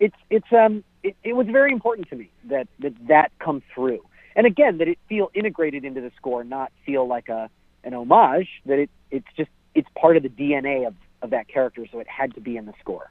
It's 0.00 0.16
it's 0.30 0.52
um 0.52 0.84
it, 1.02 1.16
it 1.22 1.34
was 1.34 1.46
very 1.46 1.72
important 1.72 2.08
to 2.10 2.16
me 2.16 2.30
that 2.44 2.68
that 2.80 2.94
that 3.08 3.32
come 3.38 3.62
through, 3.74 4.04
and 4.34 4.46
again 4.46 4.78
that 4.78 4.88
it 4.88 4.98
feel 5.08 5.30
integrated 5.34 5.84
into 5.84 6.00
the 6.00 6.10
score, 6.16 6.44
not 6.44 6.72
feel 6.84 7.06
like 7.06 7.28
a 7.28 7.48
an 7.84 7.94
homage. 7.94 8.48
That 8.66 8.78
it 8.78 8.90
it's 9.10 9.28
just 9.36 9.50
it's 9.74 9.88
part 9.96 10.16
of 10.16 10.22
the 10.22 10.28
DNA 10.28 10.86
of 10.86 10.94
of 11.22 11.30
that 11.30 11.48
character, 11.48 11.86
so 11.90 12.00
it 12.00 12.08
had 12.08 12.34
to 12.34 12.40
be 12.40 12.56
in 12.56 12.66
the 12.66 12.74
score. 12.80 13.10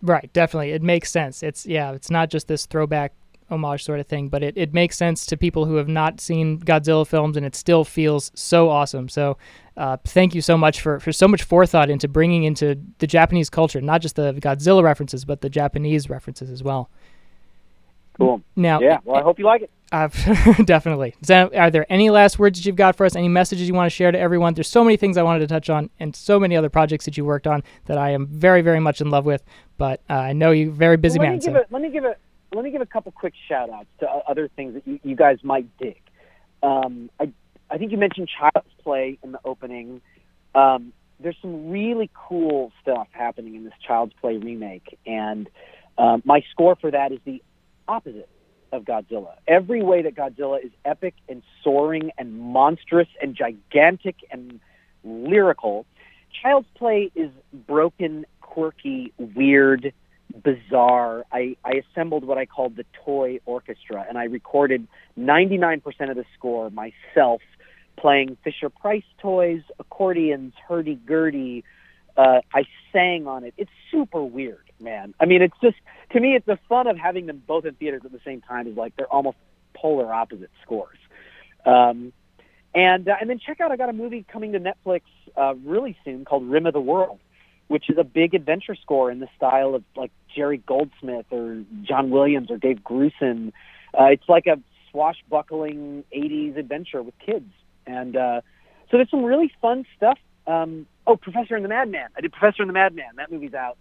Right, 0.00 0.32
definitely, 0.32 0.70
it 0.70 0.82
makes 0.82 1.10
sense. 1.10 1.42
It's 1.42 1.66
yeah, 1.66 1.92
it's 1.92 2.10
not 2.10 2.30
just 2.30 2.48
this 2.48 2.66
throwback 2.66 3.12
homage 3.50 3.84
sort 3.84 4.00
of 4.00 4.06
thing, 4.06 4.28
but 4.28 4.42
it, 4.42 4.56
it 4.56 4.74
makes 4.74 4.96
sense 4.96 5.26
to 5.26 5.36
people 5.36 5.64
who 5.64 5.76
have 5.76 5.88
not 5.88 6.20
seen 6.20 6.58
Godzilla 6.60 7.06
films 7.06 7.36
and 7.36 7.46
it 7.46 7.56
still 7.56 7.84
feels 7.84 8.30
so 8.34 8.68
awesome. 8.68 9.08
So 9.08 9.38
uh, 9.78 9.96
thank 10.04 10.34
you 10.34 10.42
so 10.42 10.58
much 10.58 10.80
for, 10.80 10.98
for 10.98 11.12
so 11.12 11.28
much 11.28 11.44
forethought 11.44 11.88
into 11.88 12.08
bringing 12.08 12.42
into 12.42 12.78
the 12.98 13.06
Japanese 13.06 13.48
culture, 13.48 13.80
not 13.80 14.02
just 14.02 14.16
the 14.16 14.34
Godzilla 14.34 14.82
references, 14.82 15.24
but 15.24 15.40
the 15.40 15.48
Japanese 15.48 16.10
references 16.10 16.50
as 16.50 16.64
well. 16.64 16.90
Cool. 18.16 18.42
Now, 18.56 18.80
yeah, 18.80 18.98
well, 19.04 19.16
I 19.16 19.22
hope 19.22 19.38
you 19.38 19.44
like 19.44 19.62
it. 19.62 19.70
Uh, 19.92 20.08
definitely. 20.64 21.14
So, 21.22 21.48
are 21.54 21.70
there 21.70 21.86
any 21.88 22.10
last 22.10 22.40
words 22.40 22.58
that 22.58 22.66
you've 22.66 22.74
got 22.74 22.96
for 22.96 23.06
us? 23.06 23.14
Any 23.14 23.28
messages 23.28 23.68
you 23.68 23.74
want 23.74 23.86
to 23.86 23.94
share 23.94 24.10
to 24.10 24.18
everyone? 24.18 24.54
There's 24.54 24.68
so 24.68 24.82
many 24.82 24.96
things 24.96 25.16
I 25.16 25.22
wanted 25.22 25.38
to 25.38 25.46
touch 25.46 25.70
on, 25.70 25.88
and 26.00 26.14
so 26.14 26.40
many 26.40 26.56
other 26.56 26.68
projects 26.68 27.04
that 27.04 27.16
you 27.16 27.24
worked 27.24 27.46
on 27.46 27.62
that 27.86 27.96
I 27.96 28.10
am 28.10 28.26
very, 28.26 28.60
very 28.60 28.80
much 28.80 29.00
in 29.00 29.10
love 29.10 29.24
with. 29.24 29.44
But 29.76 30.02
uh, 30.10 30.14
I 30.14 30.32
know 30.32 30.50
you're 30.50 30.72
very 30.72 30.96
busy 30.96 31.20
well, 31.20 31.28
let 31.28 31.44
man. 31.46 31.54
Me 31.54 31.60
so. 31.60 31.64
let 31.70 31.80
me 31.80 31.90
give 31.90 32.04
it 32.04 32.18
let 32.52 32.64
me 32.64 32.72
give 32.72 32.80
a 32.80 32.86
couple 32.86 33.12
quick 33.12 33.34
shout 33.48 33.70
outs 33.70 33.86
to 34.00 34.08
other 34.08 34.48
things 34.48 34.74
that 34.74 34.86
you, 34.86 34.98
you 35.04 35.14
guys 35.14 35.38
might 35.44 35.68
dig. 35.78 36.00
Um, 36.62 37.08
I, 37.20 37.30
I 37.70 37.78
think 37.78 37.92
you 37.92 37.98
mentioned 37.98 38.28
Child's 38.38 38.70
Play 38.82 39.18
in 39.22 39.32
the 39.32 39.40
opening. 39.44 40.00
Um, 40.54 40.92
there's 41.20 41.36
some 41.42 41.70
really 41.70 42.10
cool 42.14 42.72
stuff 42.82 43.08
happening 43.12 43.54
in 43.54 43.64
this 43.64 43.74
Child's 43.86 44.12
Play 44.20 44.36
remake, 44.36 44.98
and 45.06 45.48
um, 45.96 46.22
my 46.24 46.42
score 46.52 46.76
for 46.76 46.90
that 46.90 47.12
is 47.12 47.18
the 47.24 47.42
opposite 47.86 48.28
of 48.72 48.84
Godzilla. 48.84 49.34
Every 49.46 49.82
way 49.82 50.02
that 50.02 50.14
Godzilla 50.14 50.64
is 50.64 50.70
epic 50.84 51.14
and 51.28 51.42
soaring 51.64 52.10
and 52.18 52.38
monstrous 52.38 53.08
and 53.20 53.34
gigantic 53.34 54.16
and 54.30 54.60
lyrical, 55.04 55.86
Child's 56.42 56.68
Play 56.76 57.10
is 57.14 57.30
broken, 57.52 58.26
quirky, 58.40 59.12
weird, 59.18 59.92
bizarre. 60.42 61.24
I, 61.32 61.56
I 61.64 61.82
assembled 61.90 62.24
what 62.24 62.38
I 62.38 62.46
called 62.46 62.76
the 62.76 62.84
toy 63.04 63.40
orchestra, 63.46 64.04
and 64.08 64.18
I 64.18 64.24
recorded 64.24 64.86
99% 65.18 65.82
of 66.10 66.16
the 66.16 66.24
score 66.36 66.70
myself, 66.70 67.40
playing 68.00 68.36
Fisher 68.44 68.68
Price 68.68 69.04
toys, 69.18 69.62
accordions, 69.78 70.54
hurdy 70.66 70.94
gurdy. 70.94 71.64
Uh, 72.16 72.40
I 72.52 72.64
sang 72.92 73.26
on 73.26 73.44
it. 73.44 73.54
It's 73.56 73.70
super 73.90 74.22
weird, 74.22 74.70
man. 74.80 75.14
I 75.20 75.26
mean, 75.26 75.42
it's 75.42 75.56
just 75.62 75.76
to 76.12 76.20
me, 76.20 76.34
it's 76.34 76.46
the 76.46 76.58
fun 76.68 76.86
of 76.86 76.96
having 76.96 77.26
them 77.26 77.42
both 77.46 77.64
in 77.64 77.74
theaters 77.74 78.02
at 78.04 78.12
the 78.12 78.20
same 78.24 78.40
time. 78.40 78.66
Is 78.66 78.76
like 78.76 78.96
they're 78.96 79.12
almost 79.12 79.36
polar 79.74 80.12
opposite 80.12 80.50
scores. 80.62 80.98
Um, 81.64 82.12
and 82.74 83.08
uh, 83.08 83.16
and 83.20 83.30
then 83.30 83.38
check 83.38 83.60
out 83.60 83.72
I 83.72 83.76
got 83.76 83.88
a 83.88 83.94
movie 83.94 84.24
coming 84.30 84.52
to 84.52 84.60
Netflix 84.60 85.02
uh, 85.36 85.54
really 85.64 85.96
soon 86.04 86.24
called 86.24 86.48
Rim 86.48 86.66
of 86.66 86.72
the 86.72 86.80
World 86.80 87.20
which 87.68 87.90
is 87.90 87.98
a 87.98 88.04
big 88.04 88.34
adventure 88.34 88.74
score 88.74 89.10
in 89.10 89.20
the 89.20 89.28
style 89.36 89.74
of 89.74 89.84
like 89.94 90.10
Jerry 90.34 90.58
Goldsmith 90.58 91.26
or 91.30 91.62
John 91.82 92.10
Williams 92.10 92.50
or 92.50 92.56
Dave 92.56 92.78
Grusin. 92.78 93.52
Uh, 93.98 94.04
it's 94.04 94.28
like 94.28 94.46
a 94.46 94.58
swashbuckling 94.90 96.04
80s 96.14 96.56
adventure 96.56 97.02
with 97.02 97.14
kids. 97.24 97.50
And 97.88 98.16
uh, 98.16 98.40
so 98.90 98.98
there's 98.98 99.10
some 99.10 99.24
really 99.24 99.50
fun 99.60 99.84
stuff. 99.96 100.18
Um, 100.46 100.86
oh, 101.06 101.16
Professor 101.16 101.56
and 101.56 101.64
the 101.64 101.68
Madman. 101.68 102.08
I 102.16 102.20
did 102.20 102.32
Professor 102.32 102.62
and 102.62 102.68
the 102.68 102.74
Madman. 102.74 103.16
That 103.16 103.32
movie's 103.32 103.54
out. 103.54 103.78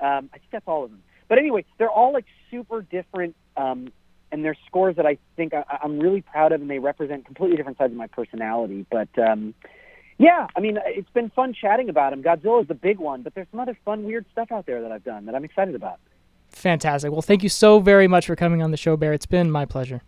Um, 0.00 0.30
I 0.32 0.38
think 0.38 0.50
that's 0.52 0.66
all 0.66 0.84
of 0.84 0.90
them. 0.90 1.02
But 1.28 1.38
anyway, 1.38 1.64
they're 1.76 1.90
all 1.90 2.12
like 2.12 2.24
super 2.50 2.80
different, 2.82 3.36
um, 3.56 3.92
and 4.32 4.44
they're 4.44 4.56
scores 4.66 4.96
that 4.96 5.06
I 5.06 5.18
think 5.36 5.52
I, 5.52 5.64
I'm 5.82 5.98
really 5.98 6.22
proud 6.22 6.52
of, 6.52 6.60
and 6.60 6.70
they 6.70 6.78
represent 6.78 7.26
completely 7.26 7.56
different 7.56 7.78
sides 7.78 7.92
of 7.92 7.96
my 7.96 8.06
personality. 8.06 8.86
But 8.90 9.08
um, 9.18 9.54
yeah, 10.18 10.46
I 10.56 10.60
mean, 10.60 10.78
it's 10.86 11.10
been 11.10 11.30
fun 11.30 11.52
chatting 11.52 11.88
about 11.88 12.10
them. 12.10 12.22
Godzilla 12.22 12.62
is 12.62 12.68
the 12.68 12.74
big 12.74 12.98
one, 12.98 13.22
but 13.22 13.34
there's 13.34 13.48
some 13.50 13.60
other 13.60 13.76
fun, 13.84 14.04
weird 14.04 14.24
stuff 14.32 14.50
out 14.50 14.66
there 14.66 14.80
that 14.82 14.92
I've 14.92 15.04
done 15.04 15.26
that 15.26 15.34
I'm 15.34 15.44
excited 15.44 15.74
about. 15.74 15.98
Fantastic. 16.48 17.12
Well, 17.12 17.22
thank 17.22 17.42
you 17.42 17.48
so 17.48 17.80
very 17.80 18.08
much 18.08 18.26
for 18.26 18.34
coming 18.34 18.62
on 18.62 18.70
the 18.70 18.76
show, 18.76 18.96
Bear. 18.96 19.12
It's 19.12 19.26
been 19.26 19.50
my 19.50 19.64
pleasure. 19.64 20.02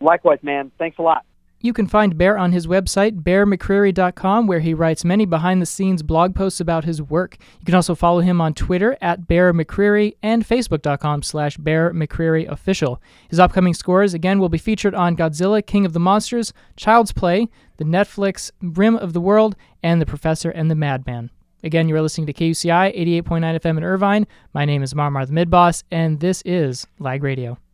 Likewise, 0.00 0.40
man. 0.42 0.70
Thanks 0.78 0.98
a 0.98 1.02
lot. 1.02 1.24
You 1.60 1.72
can 1.72 1.88
find 1.88 2.16
Bear 2.16 2.38
on 2.38 2.52
his 2.52 2.68
website, 2.68 3.22
bearmccreary.com, 3.22 4.46
where 4.46 4.60
he 4.60 4.74
writes 4.74 5.04
many 5.04 5.26
behind 5.26 5.60
the 5.60 5.66
scenes 5.66 6.04
blog 6.04 6.36
posts 6.36 6.60
about 6.60 6.84
his 6.84 7.02
work. 7.02 7.36
You 7.58 7.66
can 7.66 7.74
also 7.74 7.96
follow 7.96 8.20
him 8.20 8.40
on 8.40 8.54
Twitter 8.54 8.96
at 9.00 9.26
Bear 9.26 9.52
McCreary 9.52 10.14
and 10.22 10.46
Facebook.com 10.46 11.24
slash 11.24 11.56
Bear 11.56 11.92
McCreary 11.92 12.48
Official. 12.48 13.02
His 13.28 13.40
upcoming 13.40 13.74
scores, 13.74 14.14
again, 14.14 14.38
will 14.38 14.48
be 14.48 14.56
featured 14.56 14.94
on 14.94 15.16
Godzilla, 15.16 15.66
King 15.66 15.84
of 15.84 15.94
the 15.94 16.00
Monsters, 16.00 16.52
Child's 16.76 17.10
Play, 17.10 17.48
the 17.78 17.84
Netflix 17.84 18.52
Rim 18.62 18.96
of 18.96 19.12
the 19.12 19.20
World, 19.20 19.56
and 19.82 20.00
The 20.00 20.06
Professor 20.06 20.50
and 20.50 20.70
the 20.70 20.76
Madman. 20.76 21.30
Again, 21.64 21.88
you 21.88 21.96
are 21.96 22.02
listening 22.02 22.28
to 22.28 22.32
KUCI 22.32 22.96
88.9 23.24 23.60
FM 23.60 23.78
in 23.78 23.84
Irvine. 23.84 24.28
My 24.54 24.64
name 24.64 24.84
is 24.84 24.94
Marmar 24.94 25.26
the 25.26 25.32
Midboss, 25.32 25.82
and 25.90 26.20
this 26.20 26.40
is 26.44 26.86
Lag 27.00 27.24
Radio. 27.24 27.58